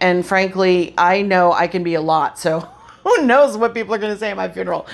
[0.00, 2.38] and frankly, I know I can be a lot.
[2.38, 2.60] So
[3.04, 4.86] who knows what people are going to say at my funeral?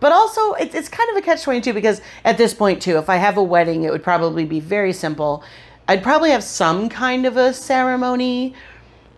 [0.00, 2.98] But also, it's it's kind of a catch twenty two because at this point too,
[2.98, 5.44] if I have a wedding, it would probably be very simple.
[5.88, 8.54] I'd probably have some kind of a ceremony,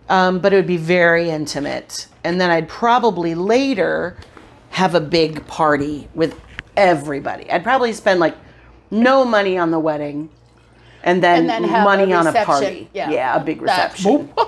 [0.09, 2.07] um, but it would be very intimate.
[2.23, 4.17] And then I'd probably later
[4.71, 6.39] have a big party with
[6.75, 7.49] everybody.
[7.51, 8.35] I'd probably spend like
[8.89, 10.29] no money on the wedding
[11.03, 12.89] and then, And then money a on a party.
[12.93, 13.35] Yeah.
[13.35, 14.31] a big reception.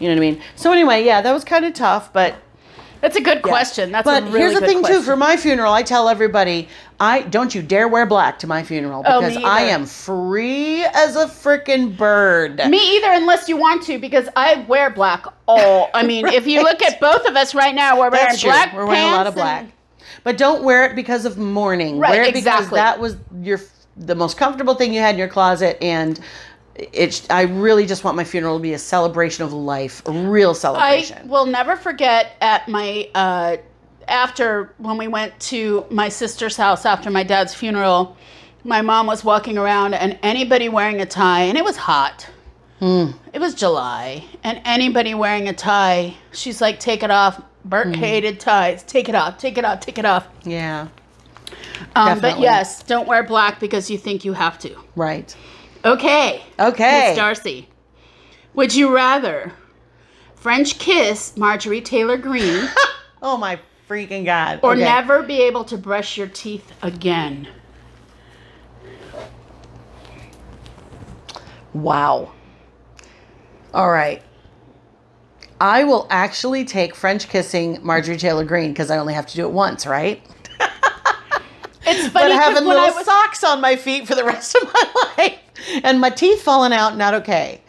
[0.00, 0.42] You know what I mean?
[0.56, 2.34] So anyway, yeah, that was kind of tough, but
[3.00, 3.92] That's a good question.
[3.92, 4.98] That's but a really here's the thing question.
[5.00, 5.04] too.
[5.04, 9.02] For my funeral, I tell everybody, I don't you dare wear black to my funeral
[9.06, 12.58] Oh, because I am free as a freaking bird.
[12.68, 15.90] Me either, unless you want to, because I wear black all.
[15.94, 18.50] I mean, if you look at both of us right now, we're wearing That's true.
[18.50, 19.62] black We're wearing a lot of black.
[19.62, 19.72] and-
[20.22, 21.98] But don't wear it because of mourning.
[21.98, 23.60] Right, wear it because that was your
[23.96, 26.18] the most comfortable thing you had in your closet and
[26.92, 30.54] it's I really just want my funeral to be a celebration of life, a real
[30.54, 31.18] celebration.
[31.18, 33.56] I will never forget at my uh,
[34.08, 38.16] after when we went to my sister's house after my dad's funeral.
[38.64, 42.28] My mom was walking around, and anybody wearing a tie, and it was hot.
[42.78, 43.12] Hmm.
[43.32, 47.92] It was July, and anybody wearing a tie, she's like, "Take it off." Bert Hmm.
[47.94, 48.82] hated ties.
[48.82, 49.36] Take it off.
[49.38, 49.80] Take it off.
[49.80, 50.26] Take it off.
[50.44, 50.88] yeah.
[51.96, 54.74] Um, but yes, don't wear black because you think you have to.
[54.94, 55.34] Right.
[55.84, 56.42] Okay.
[56.58, 57.08] Okay.
[57.08, 57.68] Miss Darcy.
[58.54, 59.52] Would you rather
[60.34, 62.68] French kiss Marjorie Taylor Greene
[63.22, 64.60] Oh my freaking god.
[64.62, 64.80] or Okay.
[64.84, 67.48] never be able to brush your teeth again?
[71.72, 72.32] Wow.
[73.72, 74.22] All right.
[75.60, 79.44] I will actually take French kissing Marjorie Taylor Greene because I only have to do
[79.46, 80.22] it once, right?
[81.86, 84.22] It's But funny 'cause having when I little was socks on my feet for the
[84.22, 85.38] rest of my life
[85.84, 87.60] and my teeth falling out, not okay.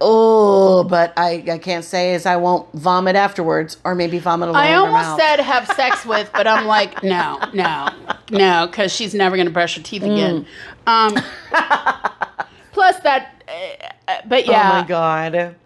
[0.00, 4.52] Oh, but I, I can't say is I won't vomit afterwards or maybe vomit a
[4.52, 7.88] alone I almost said have sex with, but I'm like, no, no,
[8.30, 10.46] no, because she's never going to brush her teeth again.
[10.86, 11.16] Mm.
[11.16, 11.24] Um,
[12.72, 14.70] plus that, uh, uh, but yeah.
[14.70, 15.56] Oh my god.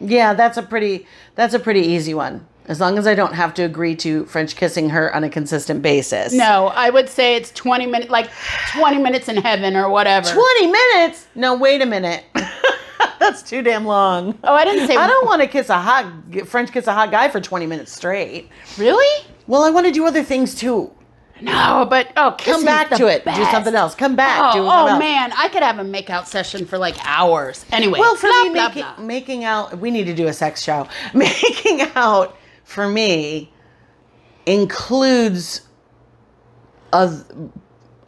[0.00, 2.46] Yeah, that's a pretty that's a pretty easy one.
[2.66, 5.82] As long as I don't have to agree to French kissing her on a consistent
[5.82, 6.32] basis.
[6.32, 8.30] No, I would say it's 20 minutes, like
[8.72, 10.26] 20 minutes in heaven or whatever.
[10.30, 11.26] 20 minutes?
[11.34, 12.24] No, wait a minute.
[13.20, 14.38] That's too damn long.
[14.44, 14.96] Oh, I didn't say.
[14.96, 16.06] I don't want to kiss a hot
[16.46, 18.48] French kiss a hot guy for 20 minutes straight.
[18.78, 19.26] Really?
[19.46, 20.90] Well, I want to do other things too.
[21.40, 23.24] No, but oh, Come back to it.
[23.24, 23.94] Do something else.
[23.94, 24.54] Come back.
[24.54, 27.66] Oh, oh man, I could have a makeout session for like hours.
[27.72, 29.04] Anyway, Well, for blah, me, blah, making, blah.
[29.04, 30.88] making out, we need to do a sex show.
[31.14, 33.52] Making out for me
[34.46, 35.62] includes
[36.92, 37.30] oth-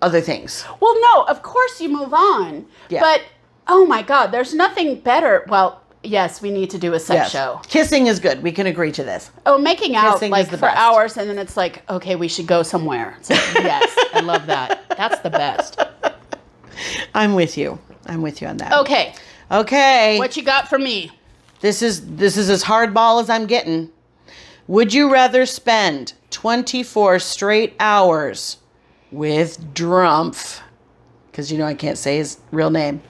[0.03, 0.64] other things.
[0.81, 2.66] Well, no, of course you move on.
[2.88, 3.01] Yeah.
[3.01, 3.23] But
[3.69, 5.45] oh my God, there's nothing better.
[5.49, 7.31] Well, yes, we need to do a sex Yes.
[7.33, 7.61] show.
[7.69, 8.42] Kissing is good.
[8.42, 9.31] We can agree to this.
[9.47, 10.77] Oh, making out Kissing like for best.
[10.77, 13.16] hours, and then it's like, okay, we should go somewhere.
[13.29, 14.83] Like, yes, I love that.
[14.97, 15.81] That's the best.
[17.14, 17.79] I'm with you.
[18.07, 18.73] I'm with you on that.
[18.81, 19.14] Okay,
[19.51, 20.19] Okay.
[20.19, 21.11] what you got for me?
[21.61, 23.90] This is this is as hardball as I'm getting.
[24.68, 28.59] Would you rather spend 24 straight hours
[29.12, 30.61] with Drumpf,
[31.31, 33.00] because you know I can't say his real name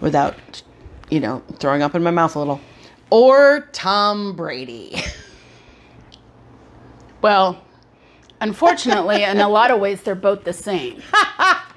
[0.00, 0.62] without,
[1.08, 2.60] you know, throwing up in my mouth a little,
[3.08, 5.02] or Tom Brady?
[7.22, 7.62] Well,
[8.40, 11.02] unfortunately, in a lot of ways, they're both the same.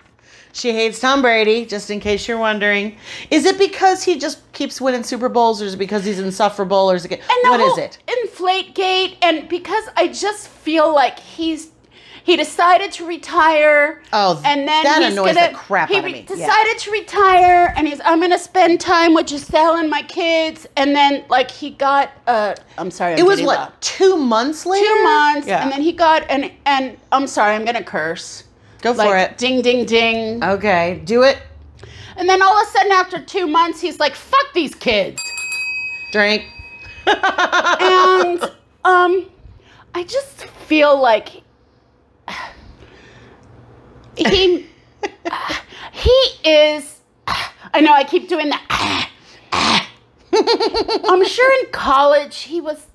[0.56, 2.96] She hates Tom Brady, just in case you're wondering.
[3.32, 6.92] Is it because he just keeps winning Super Bowls, or is it because he's insufferable,
[6.92, 7.12] or is it?
[7.12, 7.98] And what is it?
[8.22, 11.72] Inflate gate, and because I just feel like he's
[12.24, 14.02] he decided to retire.
[14.14, 16.20] Oh, and then that he's annoys gonna, the crap out of me.
[16.30, 16.36] Yeah.
[16.36, 20.96] Decided to retire, and he's I'm gonna spend time with Gisele and my kids, and
[20.96, 23.74] then like he got uh I'm sorry, I'm It was what loud.
[23.82, 24.86] two months later.
[24.86, 25.64] two months, Yeah.
[25.64, 28.44] and then he got and and I'm sorry, I'm gonna curse.
[28.84, 29.38] Go for Like it.
[29.38, 30.44] ding ding ding.
[30.44, 31.38] Okay, do it.
[32.18, 35.22] And then all of a sudden after two months he's like, fuck these kids.
[36.12, 36.44] Drink.
[37.08, 38.44] and
[38.84, 39.26] um
[39.96, 41.30] I just feel like
[44.16, 44.68] he
[45.92, 47.00] he is
[47.74, 49.10] I know I keep doing that.
[51.06, 52.86] I'm sure in college he was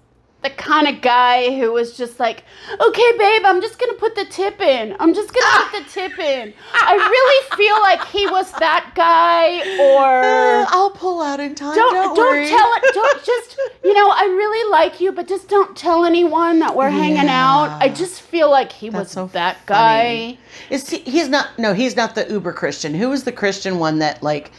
[0.42, 2.44] the kind of guy who was just like,
[2.80, 4.94] okay, babe, I'm just gonna put the tip in.
[5.00, 6.54] I'm just gonna put the tip in.
[6.72, 11.74] I really feel like he was that guy, or Uh, I'll pull out in time.
[11.74, 12.94] don't Don't, don't, tell it.
[12.94, 14.08] Don't just you know.
[14.10, 17.76] I really like you, but just don't tell anyone that we're hanging out.
[17.80, 20.38] I just feel like he was so that guy.
[20.70, 21.58] Is he, he's not?
[21.58, 22.94] No, he's not the uber Christian.
[22.94, 24.52] Who was the Christian one that like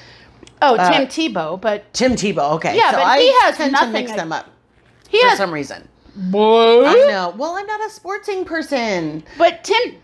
[0.62, 2.56] Oh, Tim Tebow, but Tim Tebow?
[2.56, 4.50] Okay, Yeah, so but I he has tend nothing to mix them up
[5.10, 5.38] he for has.
[5.38, 5.88] some reason.
[6.18, 7.34] I know.
[7.38, 9.24] Well, I'm not a sportsing person.
[9.38, 9.96] But Tim.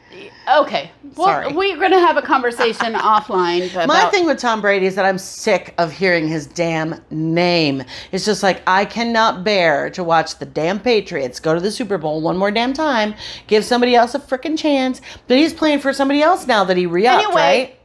[0.50, 1.52] Okay, well, Sorry.
[1.54, 3.70] we're gonna have a conversation offline.
[3.74, 7.84] About, My thing with Tom Brady is that I'm sick of hearing his damn name.
[8.14, 11.98] It's just like I cannot bear to watch the damn Patriots go to the Super
[11.98, 13.14] Bowl one more damn time,
[13.48, 15.02] give somebody else a freaking chance.
[15.28, 17.80] But he's playing for somebody else now that he re-upped, Anyway, right?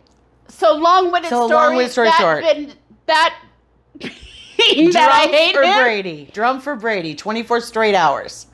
[0.48, 1.54] So long-winded So story.
[1.60, 2.44] long-winded story that short.
[2.44, 2.72] Been,
[3.06, 3.34] that
[4.92, 5.82] that I Drum hate for him.
[5.82, 6.30] Brady.
[6.32, 7.14] Drum for Brady.
[7.14, 8.46] 24 straight hours.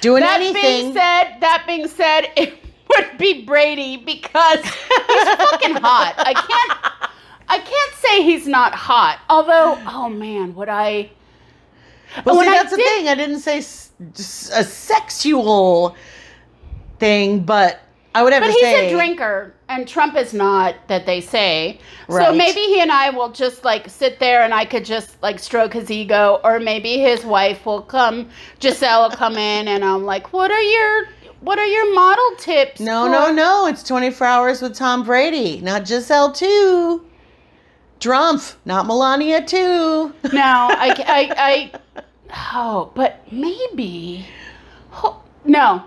[0.00, 0.62] Doing That anything.
[0.62, 2.54] being said, that being said, it
[2.88, 6.14] would be Brady because he's fucking hot.
[6.18, 7.12] I can't
[7.50, 9.20] I can't say he's not hot.
[9.30, 11.10] Although, oh man, would I
[12.24, 13.08] Well, When oh, see, I that's the did- thing.
[13.08, 13.90] I didn't say s-
[14.54, 15.96] a sexual
[16.98, 17.80] thing, but
[18.18, 21.78] I would have But he's say a drinker, and Trump is not, that they say.
[22.08, 25.38] So maybe he and I will just like sit there and I could just like
[25.38, 28.28] stroke his ego, or maybe his wife will come,
[28.58, 31.08] Gisele will come in, and I'm like, what are your.
[31.40, 32.80] What are your model tips?
[32.80, 33.66] No, for-" no, no.
[33.68, 37.06] It's 24 hours with Tom Brady, not Gisele too.
[38.00, 40.12] Drumpf, not Melania too.
[40.32, 42.02] No, I, I, I,
[42.52, 44.26] oh, but maybe,
[44.94, 45.84] oh, no,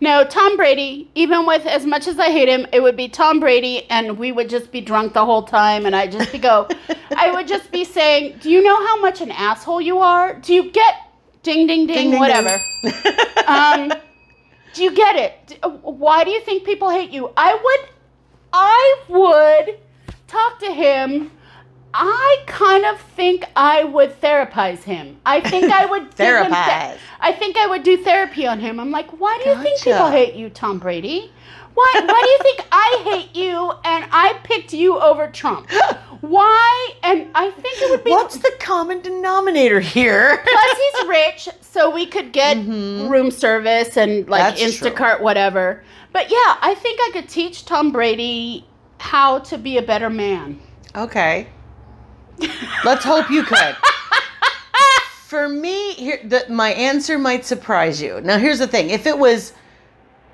[0.00, 3.38] no, Tom Brady, even with as much as I hate him, it would be Tom
[3.38, 6.68] Brady and we would just be drunk the whole time and I'd just be go,
[7.16, 10.34] I would just be saying, do you know how much an asshole you are?
[10.34, 10.94] Do you get,
[11.42, 12.56] ding, ding, ding, Ding, ding, whatever.
[12.82, 12.92] ding.
[13.46, 13.92] um,
[14.72, 15.58] do you get it?
[15.82, 17.30] Why do you think people hate you?
[17.36, 17.88] I would,
[18.52, 19.78] I would
[20.28, 21.30] talk to him.
[21.92, 25.18] I kind of think I would therapize him.
[25.26, 26.98] I think I would Therapize.
[27.20, 28.78] I think I would do therapy on him.
[28.78, 29.90] I'm like, why do you think Gotcha.
[29.90, 31.32] people hate you, Tom Brady?
[31.74, 35.70] Why why do you think I hate you and I picked you over Trump?
[36.20, 36.90] Why?
[37.02, 40.36] And I think it would be What's the common denominator here?
[40.42, 44.64] Plus, he's rich, so we could get room service and like Mm-hmm.
[44.64, 44.90] That's true.
[44.90, 45.82] Instacart, whatever.
[46.12, 48.66] But yeah, I think I could teach Tom Brady
[48.98, 50.60] how to be a better man.
[50.94, 51.46] Okay.
[52.84, 53.76] Let's hope you could.
[55.26, 58.20] For me, here the, my answer might surprise you.
[58.20, 59.52] Now, here's the thing: if it was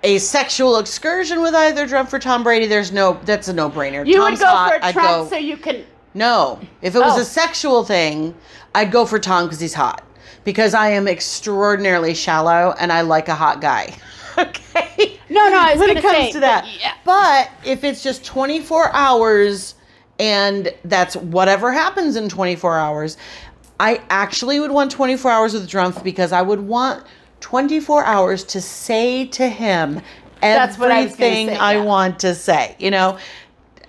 [0.02, 4.06] a sexual excursion with either Trump or Tom Brady, there's no that's a no-brainer.
[4.06, 5.84] You Tom's would go hot, for I'd Trump go- so you can.
[6.14, 7.20] No, if it was Oh.
[7.20, 8.34] a sexual thing,
[8.74, 10.02] I'd go for Tom because he's hot.
[10.44, 13.94] Because I am extraordinarily shallow and I like a hot guy.
[14.38, 15.18] okay.
[15.28, 16.62] No, no, when it comes say, to that.
[16.62, 16.92] but yeah.
[17.04, 19.74] But if it's just 24 hours
[20.18, 23.16] and that's whatever happens in 24 hours,
[23.78, 27.04] I actually would want 24 hours with Drumpf because I would want
[27.40, 30.00] 24 hours to say to him
[30.40, 31.84] That's what I everything say, I yeah.
[31.84, 32.74] want to say.
[32.78, 33.18] You know,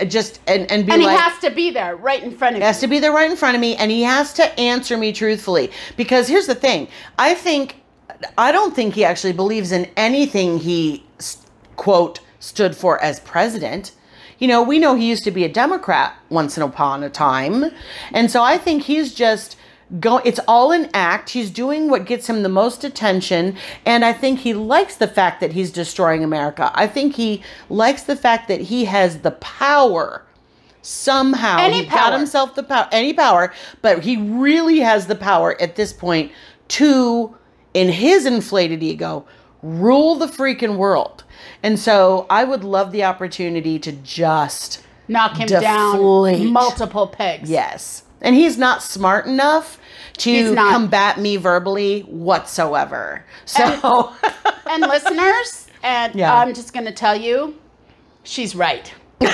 [0.08, 2.62] just and and be And he like has to be there, right in front of
[2.62, 2.88] he has you.
[2.88, 5.72] to be there right in front of me and he has to answer me truthfully
[5.96, 6.88] because here's the thing
[7.18, 7.82] i think
[8.38, 11.04] i don't think he actually believes in anything he
[11.78, 13.94] quote stood for as president
[14.40, 17.72] you know we know he used to be a democrat once upon a time.
[18.12, 19.58] And so i think he's just
[20.00, 21.30] go it's all an act.
[21.30, 23.58] He's doing what gets him the most attention.
[23.86, 26.72] And i think he likes the fact that he's destroying america.
[26.76, 30.24] I think he likes the fact that he has the power
[30.82, 31.58] somehow.
[31.60, 35.76] Any he got himself the power any power but he really has the power at
[35.76, 36.32] this point
[36.70, 37.36] to
[37.74, 39.26] in his inflated ego
[39.62, 41.24] rule the freaking world
[41.64, 46.38] and so i would love the opportunity to just Knock him deflate.
[46.38, 47.50] down multiple pegs.
[47.50, 49.80] yes and he's not smart enough
[50.18, 54.14] to combat me verbally whatsoever so
[54.70, 56.36] And listeners, and Yeah.
[56.36, 57.56] I'm just gonna tell you,
[58.24, 58.94] she's right.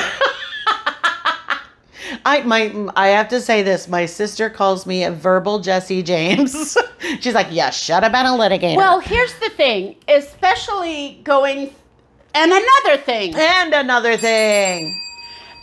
[2.25, 3.87] I my I have to say this.
[3.87, 6.77] My sister calls me a verbal Jesse James.
[7.19, 11.73] She's like, "Yeah, shut up and a litigator." Well, here's the thing, especially going,
[12.33, 14.99] and another thing, and another thing.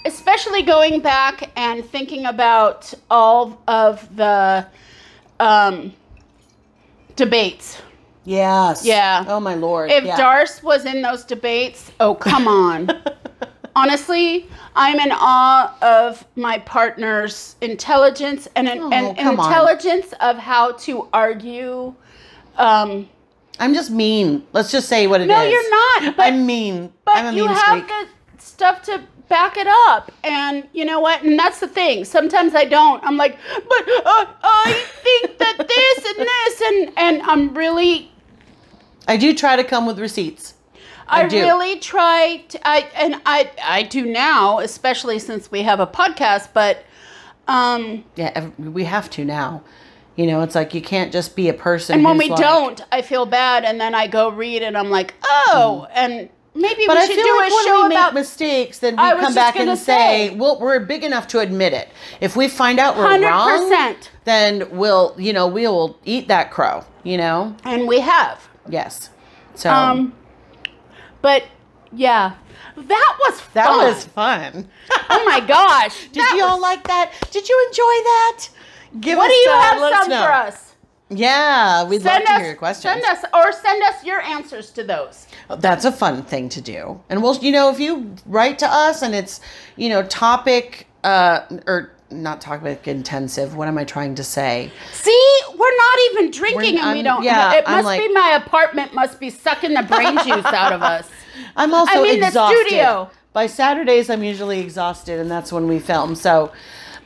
[0.06, 4.66] especially going back and thinking about all of the
[5.38, 5.92] um,
[7.16, 7.80] debates.
[8.24, 8.84] Yes.
[8.84, 9.24] Yeah.
[9.26, 9.90] Oh my lord.
[9.90, 10.16] If yeah.
[10.16, 12.90] Darce was in those debates, oh come on.
[13.80, 19.46] Honestly, I'm in awe of my partner's intelligence and, an Oh, and come on.
[19.46, 21.94] intelligence of how to argue.
[22.56, 23.08] Um,
[23.58, 24.46] I'm just mean.
[24.52, 25.28] Let's just say what it is.
[25.28, 26.16] no, you're not.
[26.16, 26.92] But I'm mean.
[27.04, 30.12] But I'm a you mean have the stuff to back it up.
[30.24, 31.22] And you know what?
[31.22, 32.04] And that's the thing.
[32.04, 33.02] Sometimes I don't.
[33.04, 38.10] I'm like, but uh, I think that this and this, and and I'm really,
[39.08, 40.54] I do try to come with receipts.
[41.11, 42.44] I I, really try.
[42.49, 46.49] To, I and I I do now, especially since we have a podcast.
[46.55, 46.85] But
[47.49, 49.62] um, Yeah, we have to now.
[50.16, 51.94] You know, it's like you can't just be a person.
[51.94, 54.90] and when we like- don't, I feel bad, and then I go read, and I'm
[54.90, 56.87] like, oh, and maybe Mm.
[56.88, 59.56] But we I should do like a show about mistakes, then we I come back
[59.56, 60.35] and say, say.
[60.35, 61.88] "Well, we're big enough to admit it.
[62.21, 63.23] If we find out we're 100%.
[63.23, 67.56] wrong, then we'll, you know, we will eat that crow." You know?
[67.65, 68.46] and we have.
[68.69, 69.08] Yes.
[69.54, 70.13] So Um,
[71.23, 71.44] but
[71.92, 72.35] yeah,
[72.77, 73.50] that was fun.
[73.54, 74.68] that was fun.
[75.10, 76.08] oh my gosh!
[76.12, 77.12] Did you all like that?
[77.31, 78.48] Did you enjoy that?
[79.00, 80.66] Give what us, What do you uh, have some for us?
[81.12, 82.83] Yeah, we'd love Send to hear your questions.
[82.83, 85.27] send us, or send us your answers to those.
[85.58, 87.00] That's a fun thing to do.
[87.08, 89.40] And we'll, you know, if you write to us and it's,
[89.75, 94.71] you know, topic, uh, or not topic intensive, what am I trying to say?
[94.92, 97.23] See, we're not even drinking, We're- and we I'm- don't.
[97.23, 98.94] yeah, it I'm must like- be my apartment.
[98.94, 101.08] Must be sucking the brain juice out of us.
[101.56, 102.67] I'm also I'm in the exhausted.
[102.67, 103.11] studio.
[103.33, 106.15] By Saturdays, I'm usually exhausted, and that's when we film.
[106.17, 106.50] So,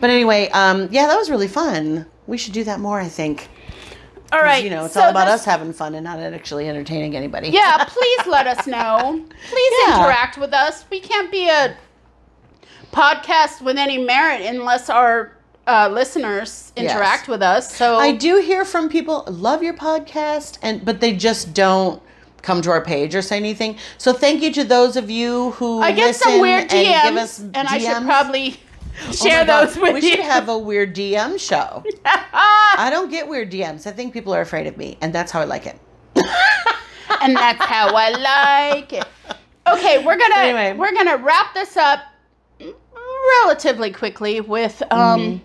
[0.01, 2.07] but anyway, um, yeah, that was really fun.
[2.27, 3.49] We should do that more, I think.
[4.33, 6.69] All right, You know, it's so all about this- us having fun and not actually
[6.69, 7.51] entertaining anybody.
[7.51, 9.23] Yeah, please let us know.
[9.51, 10.01] Please Yeah.
[10.01, 10.85] interact with us.
[10.91, 11.77] We can't be a
[12.95, 15.37] podcast with any merit unless our
[15.67, 17.29] uh, listeners interact Yes.
[17.29, 17.75] with us.
[17.75, 22.03] So I do hear from people love your podcast, and but they just don't
[22.43, 23.77] come to our page or say anything.
[23.99, 27.17] So thank you to those of you who I get some weird and DMs, give
[27.17, 28.05] us and I should DMs.
[28.07, 28.61] probably
[29.09, 30.11] Oh share God, those with we you.
[30.11, 31.83] should have a weird DM show.
[32.05, 33.87] I don't get weird DMs.
[33.89, 35.77] I think people are afraid of me, and that's how I like it.
[37.21, 39.05] and that's how I like it.
[39.67, 40.75] Okay, we're gonna Anyway.
[40.79, 42.01] we're gonna wrap this up
[43.43, 45.20] relatively quickly with um.
[45.20, 45.45] Mm-hmm.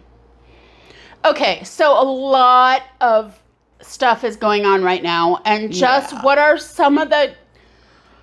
[1.25, 3.38] Okay, so a lot of
[3.82, 6.21] stuff is going on right now, and just Yeah.
[6.21, 7.34] what are some of the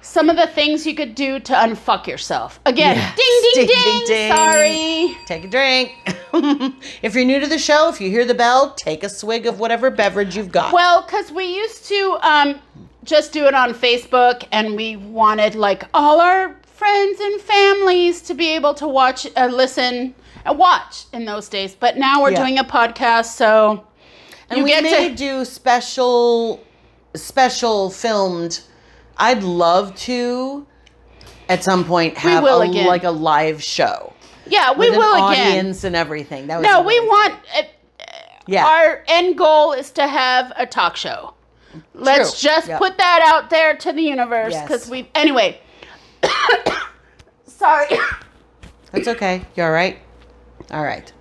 [0.00, 2.60] some of the things you could do to unfuck yourself?
[2.64, 3.16] Again, Yes.
[3.16, 4.32] ding, ding, Ding, ding, ding, ding.
[4.36, 5.16] Sorry.
[5.26, 5.92] Take a drink.
[7.02, 9.58] if you're new to the show, if you hear the bell, take a swig of
[9.58, 10.72] whatever beverage you've got.
[10.72, 12.60] Well, because we used to um,
[13.04, 16.54] just do it on Facebook, and we wanted like all our
[16.86, 20.14] friends and families to be able to watch, uh, listen,
[20.44, 21.74] and watch in those days.
[21.74, 22.38] But now we're Yeah.
[22.40, 23.84] doing a podcast, so
[24.48, 26.60] and you we get may to do special,
[27.14, 28.60] special filmed.
[29.16, 30.64] I'd love to,
[31.48, 34.12] at some point, have a, like a live show
[34.46, 35.48] yeah, we will again.
[35.48, 36.46] audience and everything.
[36.46, 37.34] That was No, we want.
[37.56, 37.62] Uh,
[38.46, 38.64] Yeah.
[38.64, 41.34] Our end goal is to have a talk show.
[41.94, 42.50] Let's True.
[42.50, 42.78] just Yep.
[42.78, 44.62] put that out there to the universe Yes.
[44.62, 45.10] because we.
[45.16, 45.58] Anyway.
[47.46, 47.98] Sorry.
[48.92, 49.42] That's okay.
[49.56, 49.98] You all right?
[50.70, 51.12] All right.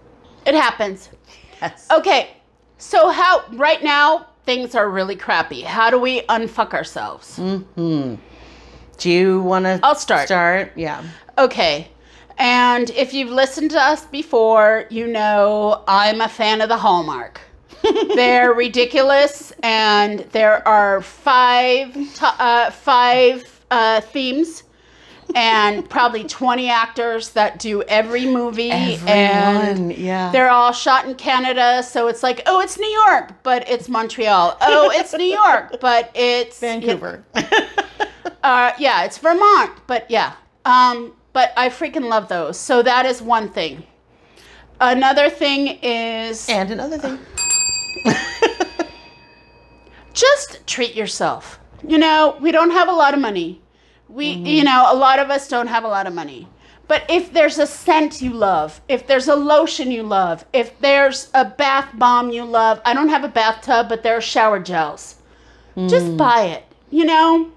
[0.45, 1.09] It happens.
[1.61, 1.87] Yes.
[1.91, 2.29] Okay,
[2.77, 5.61] so how right now things are really crappy.
[5.61, 7.37] How do we unfuck ourselves?
[7.37, 8.15] Hmm.
[8.97, 9.79] Do you want to?
[9.83, 10.27] I'll start.
[10.27, 10.71] Start.
[10.75, 11.03] Yeah.
[11.37, 11.87] Okay,
[12.37, 17.41] and if you've listened to us before, you know I'm a fan of the Hallmark.
[18.15, 24.63] They're ridiculous, and there are five to- uh, five uh, themes.
[25.33, 28.71] And probably 20 actors that do every movie.
[28.71, 29.09] Everyone.
[29.09, 30.31] and yeah.
[30.31, 34.57] They're all shot in Canada, so it's like, oh, it's New York, but it's Montreal.
[34.61, 37.23] Oh, it's New York, but it's Vancouver.
[38.45, 40.33] Uh, yeah, it's Vermont, but yeah.
[40.65, 42.59] Um, but I freaking love those.
[42.59, 43.83] So that is one thing.
[44.79, 47.17] Another thing is and another thing.
[50.13, 51.59] just treat yourself.
[51.87, 53.61] You know, we don't have a lot of money.
[54.09, 54.45] We, mm-hmm.
[54.45, 56.47] you know, a lot of us don't have a lot of money.
[56.87, 61.29] But if there's a scent you love, if there's a lotion you love, if there's
[61.33, 65.15] a bath bomb you love, I don't have a bathtub, but there are shower gels.
[65.75, 66.17] Just mm.
[66.17, 66.63] buy it.
[66.91, 67.51] You know,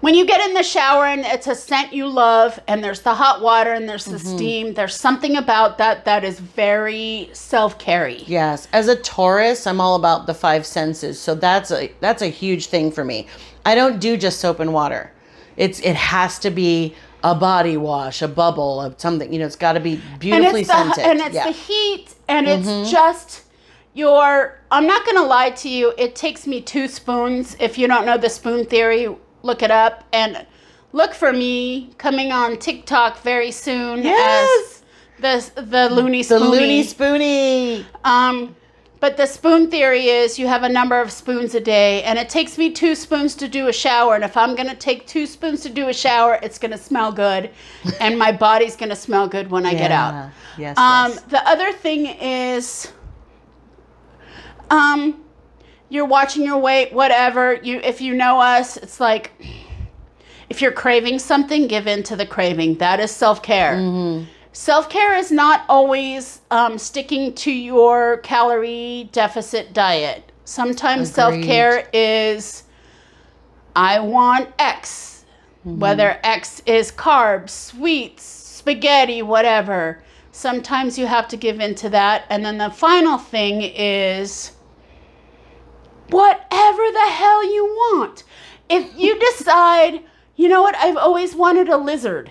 [0.00, 3.14] when you get in the shower and it's a scent you love, and there's the
[3.14, 4.36] hot water and there's the mm-hmm.
[4.36, 8.22] steam, there's something about that that is very self carry.
[8.26, 11.20] Yes, as a Taurus, I'm all about the five senses.
[11.20, 13.26] So that's a that's a huge thing for me.
[13.64, 15.10] I don't do just soap and water.
[15.56, 19.32] It's it has to be a body wash, a bubble, of something.
[19.32, 21.04] You know, it's got to be and beautifully the scented.
[21.04, 21.46] and it's yeah.
[21.46, 23.42] the heat and it's just
[23.96, 27.86] your i'm not going to lie to you it takes me two spoons if you
[27.86, 29.08] don't know the spoon theory
[29.42, 30.44] look it up and
[30.92, 34.82] look for me coming on tiktok very soon Yes.
[35.22, 36.50] as the the loony the spoony.
[36.50, 37.86] loony spoony.
[38.04, 38.56] um
[39.04, 42.30] but the spoon theory is you have a number of spoons a day and it
[42.30, 45.26] takes me two spoons to do a shower and if i'm going to take two
[45.26, 47.50] spoons to do a shower it's going to smell good
[48.00, 50.78] and my body's going to smell good when i get out Yes.
[50.78, 51.20] um, yes.
[51.22, 52.92] the other thing is,
[54.70, 55.22] um,
[55.88, 57.54] you're watching your weight, whatever.
[57.54, 59.32] You, if you know us, it's like
[60.48, 62.78] if you're craving something, give in to the craving.
[62.78, 63.74] That is self care.
[63.74, 64.30] Mm-hmm.
[64.54, 70.30] Self care is not always um, sticking to your calorie deficit diet.
[70.44, 72.62] Sometimes self care is,
[73.74, 75.10] I want X,
[75.66, 75.80] Mm-hmm.
[75.80, 80.02] whether X is carbs, sweets, spaghetti, whatever.
[80.30, 82.26] Sometimes you have to give in to that.
[82.28, 84.52] And then the final thing is
[86.10, 88.24] whatever the hell you want.
[88.68, 90.00] If you decide,
[90.36, 92.30] you know what, I've always wanted a lizard.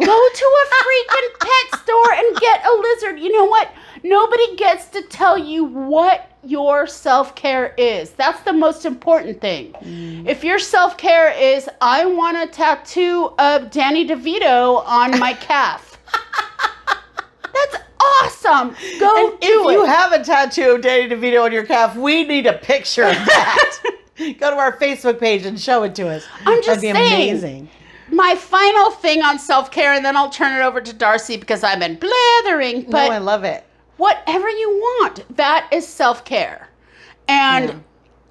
[0.00, 3.18] Go to a freaking pet store and get a lizard.
[3.20, 3.70] You know what?
[4.02, 8.10] Nobody gets to tell you what your self care is.
[8.12, 9.72] That's the most important thing.
[9.74, 10.26] Mm.
[10.26, 15.98] If your self care is, I want a tattoo of Danny DeVito on my calf,
[17.52, 17.76] that's
[18.22, 18.74] awesome.
[18.98, 19.72] Go And do if it.
[19.72, 23.14] you have a tattoo of Danny DeVito on your calf, we need a picture of
[23.14, 23.80] that.
[24.38, 26.24] Go to our Facebook page and show it to us.
[26.46, 27.30] I'm just That'd be saying.
[27.30, 27.68] amazing.
[28.12, 31.62] My final thing on self care, and then I'll turn it over to Darcy because
[31.64, 32.82] I've been blithering.
[32.90, 33.64] But no, I love it.
[33.96, 36.68] whatever you want, that is self care.
[37.28, 37.74] And Yeah.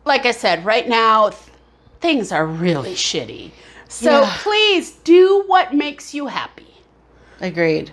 [0.05, 1.41] like I said, right now, th-
[2.01, 3.51] things are really shitty.
[3.87, 4.33] So Yeah.
[4.39, 6.67] please do what makes you happy.
[7.41, 7.91] Agreed.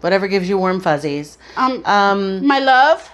[0.00, 1.36] Whatever gives you warm fuzzies.
[1.56, 3.08] Um, Um, my love,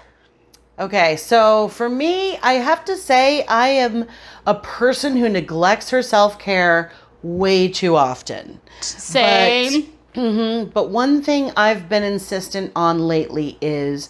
[0.78, 4.06] okay, so for me, I have to say I am
[4.46, 6.90] a person who neglects her self care
[7.26, 8.60] way too often.
[8.80, 9.82] same.
[10.14, 14.08] hmm But one thing I've been insistent on lately is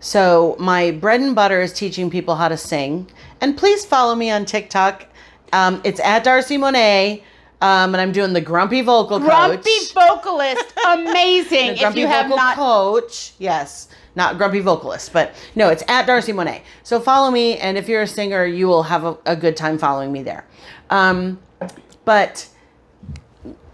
[0.00, 3.10] so my bread and butter is teaching people how to sing.
[3.40, 5.06] And please follow me on TikTok.
[5.52, 7.22] Um, it's at Darcy Monet.
[7.62, 9.94] Um, and I'm doing the grumpy vocal Grumpy coach.
[9.94, 11.68] Grumpy vocalist, amazing.
[11.68, 13.32] The if grumpy you have vocal not, coach.
[13.38, 13.88] Yes.
[14.14, 16.62] Not grumpy vocalist, but no, it's at Darcy Monet.
[16.82, 19.78] So follow me, and if you're a singer, you will have a, a good time
[19.78, 20.44] following me there.
[20.90, 21.38] Um,
[22.06, 22.48] but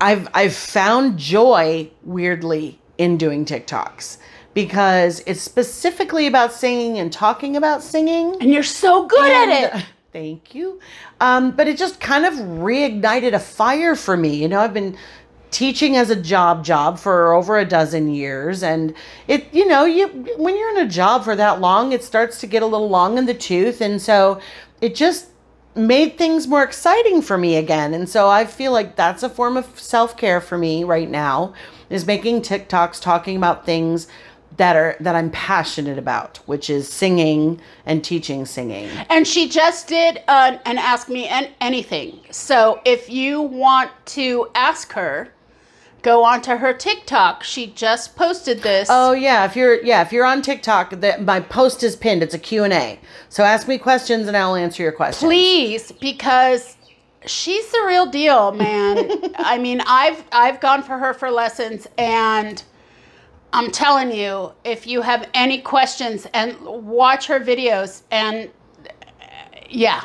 [0.01, 4.19] I've I've found joy weirdly in doing TikToks
[4.55, 8.37] because it's specifically about singing and talking about singing.
[8.41, 9.87] and you're so good at it.
[10.13, 10.79] Thank you.
[11.21, 14.35] Um, but it just kind of reignited a fire for me.
[14.35, 14.97] You know, I've been
[15.51, 18.95] teaching as a job job for over a dozen years and
[19.29, 20.09] it you know you
[20.39, 23.19] when you're in a job for that long it starts to get a little long
[23.19, 24.41] in the tooth and so
[24.81, 25.29] it just
[25.75, 29.57] made things more exciting for me again and so i feel like that's a form
[29.57, 31.53] of self-care for me right now
[31.89, 34.07] is making tiktoks talking about things
[34.59, 39.89] that are that i'm passionate about which is singing and teaching singing And she just
[39.89, 42.21] did uh, an Ask Me an- Anything.
[42.31, 45.33] So if you want to ask her,
[46.03, 47.43] go onto her TikTok.
[47.43, 48.89] She just posted this.
[48.91, 52.23] Oh yeah, if you're yeah, if you're on TikTok, that my post is pinned.
[52.23, 52.99] It's a Q&A.
[53.29, 55.27] So ask me questions and I'll answer your questions.
[55.29, 56.77] please because
[57.25, 62.65] she's the real deal man i mean i've i've gone for her for lessons and
[63.53, 68.51] i'm telling you if you have any questions and watch her videos and
[69.71, 70.03] yeah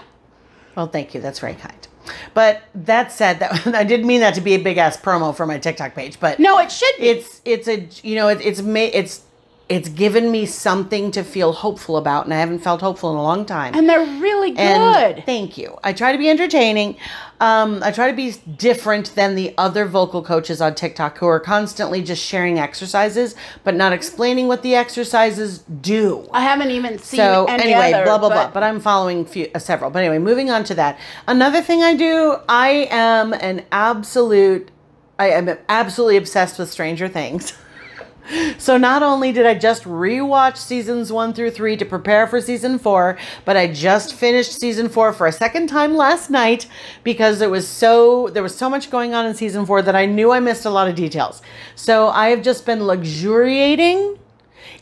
[0.76, 1.22] Well, thank you.
[1.22, 1.88] That's very kind.
[2.34, 5.45] But that said, that I didn't mean that to be a big ass promo for
[5.45, 7.10] my TikTok page, but no it should be.
[7.10, 9.22] it's it's a you know it, it's ma- it's
[9.70, 13.22] it's given me something to feel hopeful about, and I haven't felt hopeful in a
[13.24, 13.74] long time.
[13.76, 15.78] and they're really good And thank you.
[15.84, 16.95] I try to be entertaining.
[17.41, 21.39] Um, I try to be different than the other vocal coaches on TikTok who are
[21.39, 26.28] constantly just sharing exercises, but not explaining what the exercises do.
[26.32, 28.51] i haven't even seen So any anyway, other, blah blah but blah.
[28.51, 29.91] But I'm following few, uh, several.
[29.91, 30.97] But anyway, moving on to that.
[31.28, 34.72] Another thing I do, I am an absolute.
[35.20, 37.53] I am absolutely obsessed with Stranger Things.
[38.57, 42.78] So not only did I just rewatch seasons one through three to prepare for season
[42.80, 46.67] four, but I just finished season four for a second time last night
[47.03, 50.05] because it was so there was so much going on in season four that I
[50.05, 51.41] knew I missed a lot of details.
[51.75, 54.17] So I have just been luxuriating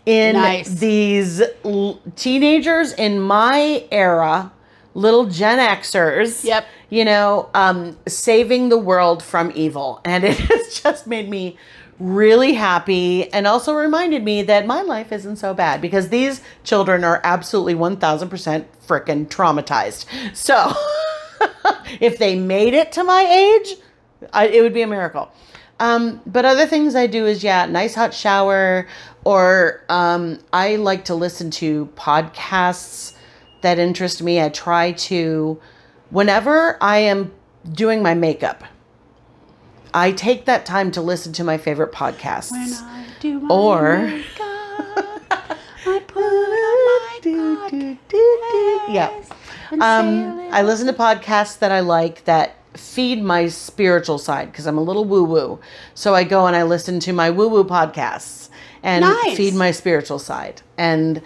[0.06, 0.70] in Nice.
[0.70, 4.52] these l- teenagers in my era,
[4.94, 6.44] little Gen Xers.
[6.44, 6.66] Yep.
[6.90, 11.58] You know, um, saving the world from evil, and it has just made me
[12.00, 17.04] really happy and also reminded me that my life isn't so bad because these children
[17.04, 20.06] are absolutely 1000% freaking traumatized.
[20.36, 20.74] So
[22.02, 23.78] if they made it to my age,
[24.34, 25.32] I, it would be a miracle.
[25.80, 28.88] Um, but other things I do is, yeah, nice hot shower,
[29.24, 33.14] or um, I like to listen to podcasts
[33.62, 34.42] that interest me.
[34.42, 35.60] I try to,
[36.12, 37.34] whenever I am
[37.74, 38.64] doing my makeup,
[39.96, 42.52] I take that time to listen to my favorite podcasts.
[42.52, 46.80] when i do my Or- makeup, i put on
[47.24, 47.98] my
[48.90, 49.10] Yeah.
[49.10, 49.32] podcast
[49.72, 54.18] and say a Um, I listen to podcasts that I like that feed my spiritual
[54.18, 55.60] side because I'm a little woo woo.
[55.94, 58.50] So I go and I listen to my woo woo podcasts
[58.84, 59.38] and Nice.
[59.38, 60.62] feed my spiritual side.
[60.78, 61.22] And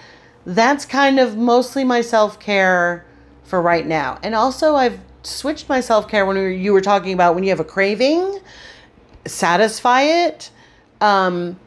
[0.45, 3.03] that's kind of mostly my self care
[3.43, 4.20] for right now.
[4.22, 4.99] And also, I've
[5.30, 8.39] switched my self care when you were talking about when you have a craving,
[9.25, 10.51] satisfy it.
[11.01, 11.59] Um,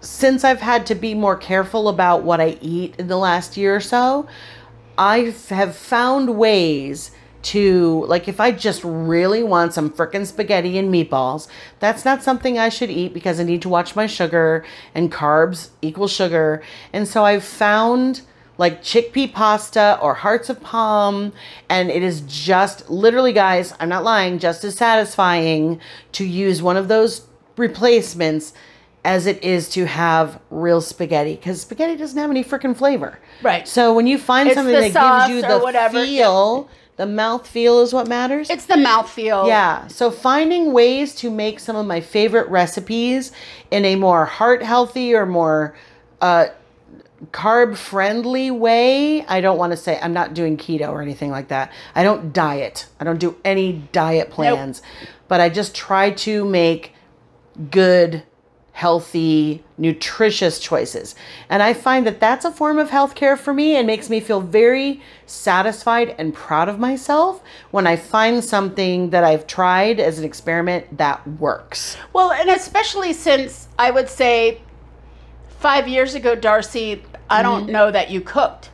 [0.00, 3.76] since I've had to be more careful about what I eat in the last year
[3.76, 4.28] or so,
[4.96, 7.10] I have found ways
[7.40, 11.48] to like if I just really want some frickin' spaghetti and meatballs,
[11.78, 14.64] that's not something I should eat because I need to watch my sugar
[14.94, 16.62] and carbs equal sugar.
[16.92, 18.22] And so I've found
[18.58, 21.32] like chickpea pasta or hearts of palm
[21.70, 25.80] and it is just literally guys, I'm not lying, just as satisfying
[26.12, 28.52] to use one of those replacements
[29.04, 33.18] as it is to have real spaghetti because spaghetti doesn't have any freaking flavor.
[33.42, 33.66] Right.
[33.66, 36.04] So when you find It's something that gives you the whatever.
[36.04, 38.50] feel, the mouth feel is what matters.
[38.50, 39.46] It's the mouth feel.
[39.46, 39.86] yeah.
[39.86, 43.30] So finding ways to make some of my favorite recipes
[43.70, 45.76] in a more heart healthy or more
[46.20, 46.46] uh,
[47.32, 49.24] carb friendly way.
[49.26, 51.72] I don't want to say I'm not doing keto or anything like that.
[51.94, 52.86] I don't diet.
[53.00, 54.82] I don't do any diet plans.
[55.26, 56.94] But I just try to make
[57.70, 58.22] good,
[58.72, 61.16] healthy, nutritious choices.
[61.50, 64.40] And I find that that's a form of healthcare for me and makes me feel
[64.40, 67.42] very satisfied and proud of myself
[67.72, 71.96] when I find something that I've tried as an experiment that works.
[72.12, 74.62] Well, and especially since I would say
[75.58, 77.72] five years ago, Darcy, I don't Mm-hmm.
[77.72, 78.70] know that you cooked.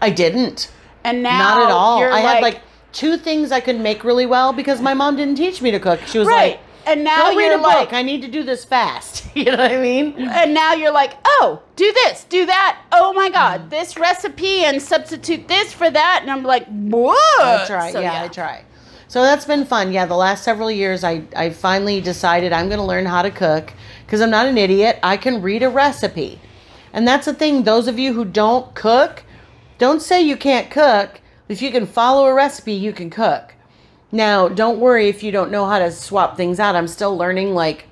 [0.00, 0.70] I didn't.
[1.02, 2.02] And now Not at all.
[2.02, 2.60] I like, had like
[2.92, 6.00] two things I could make really well because my mom didn't teach me to cook.
[6.06, 6.52] She was right.
[6.52, 7.94] like, and now Go read you're a like, book.
[7.98, 9.22] I need to do this fast.
[9.34, 10.14] You know what I mean?
[10.16, 12.80] and now you're like, oh, do this, do that.
[12.92, 13.32] Oh my Mm.
[13.32, 16.20] God, this recipe and substitute this for that.
[16.22, 17.40] And I'm like, what?
[17.42, 17.90] I try.
[17.90, 18.64] So, yeah, I try.
[19.08, 19.92] So that's been fun.
[19.92, 23.30] Yeah, the last several years, I, I finally decided I'm going to learn how to
[23.30, 23.72] cook
[24.06, 24.98] because I'm not an idiot.
[25.02, 26.38] I can read a recipe.
[26.94, 27.64] And that's the thing.
[27.64, 29.24] Those of you who don't cook,
[29.78, 31.20] don't say you can't cook.
[31.48, 33.54] If you can follow a recipe, you can cook.
[34.12, 36.76] Now, don't worry if you don't know how to swap things out.
[36.76, 37.88] I'm still learning like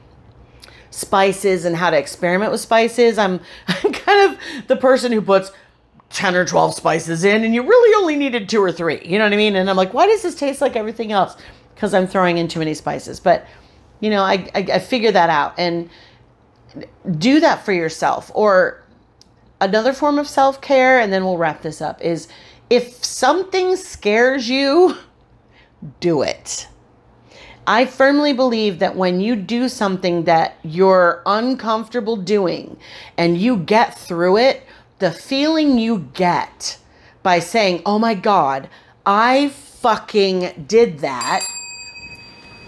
[0.90, 3.18] spices and how to experiment with spices.
[3.18, 4.38] I'm, I'm kind of
[4.68, 5.50] the person who puts
[6.10, 9.00] 10 or 12 spices in and you really only needed two or three.
[9.04, 9.56] You know what I mean?
[9.56, 11.36] And I'm like, why does this taste like everything else?
[11.74, 13.18] Because I'm throwing in too many spices.
[13.18, 13.46] But,
[13.98, 15.90] you know, I, I, I figure that out and
[17.18, 18.30] do that for yourself.
[18.34, 18.81] Or
[19.62, 22.28] another form of self care, and then we'll wrap this up, is
[22.68, 24.96] if something scares you,
[26.00, 26.68] do it.
[27.66, 32.76] I firmly believe that when you do something that you're uncomfortable doing
[33.16, 34.64] and you get through it,
[34.98, 36.78] the feeling you get
[37.22, 38.68] by saying, oh my God,
[39.06, 41.40] I fucking did that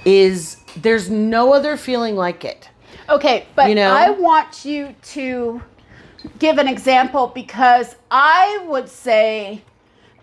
[0.05, 2.69] is there's no other feeling like it.
[3.09, 3.93] Okay, but You know?
[3.93, 5.63] I want you to
[6.39, 9.63] give an example because I would say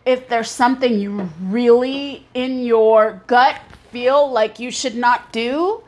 [0.06, 3.58] if there's something you really in your gut
[3.92, 5.84] feel like you should not do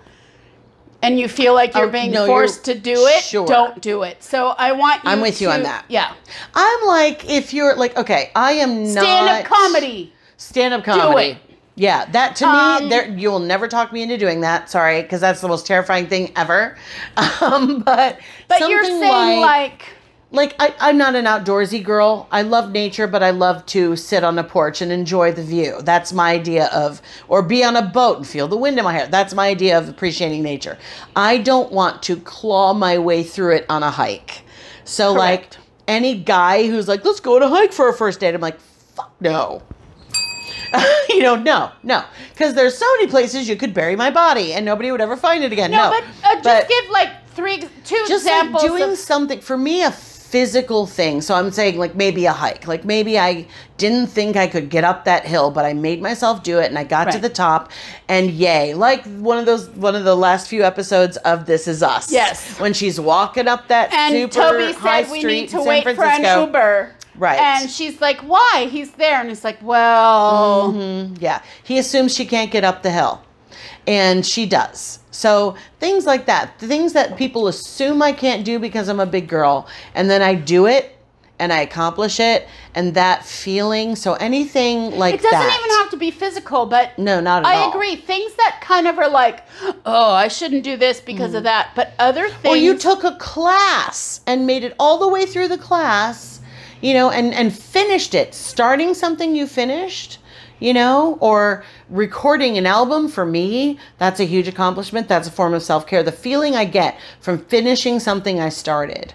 [1.01, 3.45] and you feel like you're Oh, being no, forced you're- to do it, sure.
[3.45, 4.23] don't do it.
[4.23, 5.85] So I want you I'm with you on that.
[5.89, 6.13] Yeah.
[6.55, 10.13] I'm like, if you're like, okay, I am not Stand up comedy.
[10.37, 11.37] Stand up comedy.
[11.75, 14.69] Yeah, that to Um, me, there you will never talk me into doing that.
[14.69, 16.77] Sorry, because that's the most terrifying thing ever.
[17.41, 19.85] Um, but But you're saying like, like
[20.35, 22.27] I, I'm not an outdoorsy girl.
[22.31, 25.79] I love nature, but I love to sit on a porch and enjoy the view.
[25.81, 28.93] That's my idea of, or be on a boat and feel the wind in my
[28.93, 29.07] hair.
[29.07, 30.77] That's my idea of appreciating nature.
[31.15, 34.43] I don't want to claw my way through it on a hike.
[34.85, 35.57] So Correct.
[35.57, 38.41] like any guy who's like, let's go on a hike for a first date, I'm
[38.41, 39.61] like, fuck no.
[41.09, 44.65] you know, no, no, because there's so many places you could bury my body and
[44.65, 45.69] nobody would ever find it again.
[45.69, 49.55] no, No, but uh, just give like three, two just like doing of something for
[49.55, 49.91] me a
[50.33, 53.45] physical thing so i'm saying like maybe a hike like maybe i
[53.77, 56.79] didn't think i could get up that hill but i made myself do it and
[56.79, 57.71] i got to the top
[58.09, 61.83] and yay like one of those one of the last few episodes of this is
[61.83, 62.59] us Yes.
[62.59, 65.69] when she's walking up that and super Toby high we street need to in San
[65.69, 66.95] wait for an Uber.
[67.15, 67.39] Right.
[67.39, 68.67] And she's like, "Why?
[68.71, 71.15] He's there." And it's like, "Well, Mm-hmm.
[71.19, 71.43] Yeah.
[71.63, 73.21] He assumes she can't get up the hill.
[73.85, 74.97] And she does.
[75.13, 79.27] So things like that, things that people assume I can't do because I'm a big
[79.27, 80.93] girl, and then I do it
[81.39, 83.95] and I accomplish it, and that feeling.
[83.95, 85.27] So anything like that.
[85.27, 85.59] it doesn't that.
[85.59, 87.67] even have to be physical, but No, not at I all.
[87.67, 87.95] I agree.
[87.95, 89.43] Things that kind of are like,
[89.85, 91.45] "Oh, I shouldn't do this because of mm.
[91.45, 92.45] that," but other things.
[92.53, 96.39] Or you took a class and made it all the way through the class,
[96.81, 98.33] you know, and and finished it.
[98.33, 100.19] Starting something you finished,
[100.59, 105.07] you know, or recording an album for me, that's a huge accomplishment.
[105.07, 106.01] That's a form of self-care.
[106.03, 109.13] The feeling I get from finishing something I started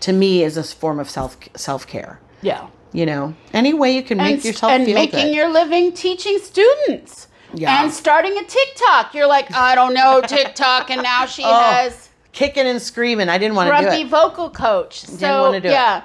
[0.00, 2.20] to me is a form of self self-care.
[2.42, 5.34] yeah, You know, any way you can make and, yourself and feel making good.
[5.36, 7.28] your living teaching students.
[7.54, 7.82] Yeah.
[7.84, 9.14] And starting a TikTok.
[9.14, 13.28] You're like, I don't know TikTok, and now she Oh, has kicking and screaming.
[13.28, 14.08] I didn't want to do it.
[14.08, 15.00] vocal coach.
[15.00, 15.72] So wanna do it.
[15.72, 16.02] yeah,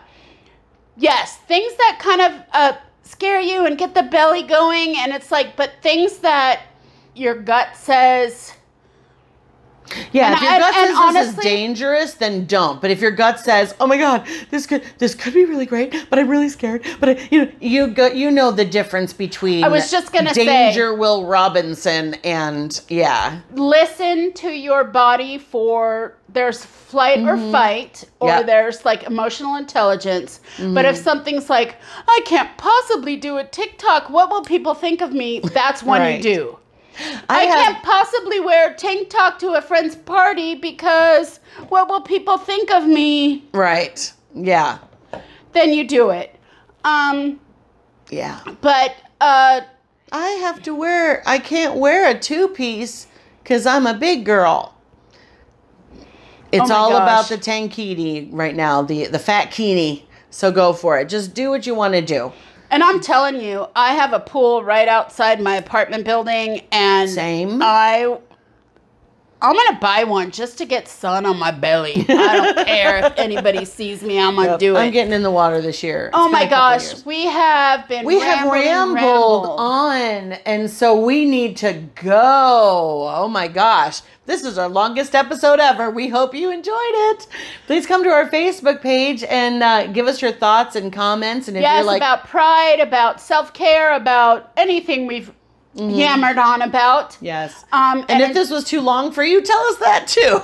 [0.98, 2.74] yes, things that kind of uh,
[3.12, 4.96] scare you and get the belly going.
[4.98, 6.62] And it's like, but things that
[7.14, 8.54] your gut says,
[10.12, 12.80] Yeah, And if your I- gut and says this is dangerous, then don't.
[12.82, 15.94] But if your gut says, "Oh my God, this could this could be really great,"
[16.10, 16.84] but I'm really scared.
[17.00, 20.34] But I, you know, you go, you know the difference between I was just gonna
[20.34, 28.06] say- Danger Will Robinson and yeah, listen to your body for there's flight or fight
[28.20, 28.38] or Mm-hmm.
[28.40, 28.46] Yep.
[28.46, 30.40] there's like emotional intelligence
[30.74, 31.76] but if something's like
[32.08, 36.18] i can't possibly do a tiktok what will people think of me that's when Right.
[36.18, 36.58] you do
[37.00, 41.40] I, i, have, can't possibly wear a tank top to a friend's party because
[41.70, 44.12] what will people think of me right.
[44.34, 44.80] Yeah,
[45.54, 46.36] then you do it
[46.84, 47.40] um
[48.10, 48.42] yeah.
[48.62, 49.62] but uh
[50.12, 51.24] I have to wear.
[51.26, 53.08] I can't wear a two piece
[53.44, 54.76] because I'm a big girl.
[56.52, 57.02] It's Oh all gosh.
[57.02, 60.06] about the tankini right now, the the fat kini.
[60.30, 61.08] So go for it.
[61.08, 62.32] Just do what you want to do.
[62.72, 67.62] And I'm telling you, I have a pool right outside my apartment building, and Same.
[67.62, 68.18] I,
[69.42, 72.06] I'm gonna buy one just to get sun on my belly.
[72.08, 74.18] I don't care if anybody sees me.
[74.18, 74.80] I'm gonna do it.
[74.80, 76.12] I'm getting in the water this year.
[76.14, 78.06] oh my been a couple gosh, we have been.
[78.06, 79.60] We have rambled rambled.
[79.60, 83.12] on, and so we need to go.
[83.14, 84.02] Oh my gosh.
[84.32, 85.90] This is our longest episode ever.
[85.90, 87.28] We hope you enjoyed it.
[87.68, 91.50] Please come to our Facebook page and uh, give us your thoughts and comments.
[91.50, 95.34] And if Yes, you're like, about pride, about self care, about anything we've
[95.76, 97.18] yammered on about.
[97.20, 97.66] yes.
[97.74, 100.42] Um, And, if this was too long for you, tell us that too.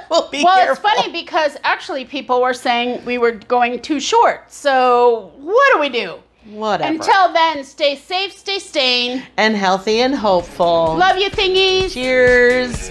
[0.10, 0.72] we'll be well, careful.
[0.72, 4.50] it's funny because actually people were saying we were going too short.
[4.50, 6.20] So what do we do?
[6.46, 6.92] Whatever.
[6.94, 9.22] Until then, stay safe, stay sane.
[9.36, 10.96] and healthy and hopeful.
[10.96, 11.92] Love you, thingies.
[11.92, 12.90] Cheers.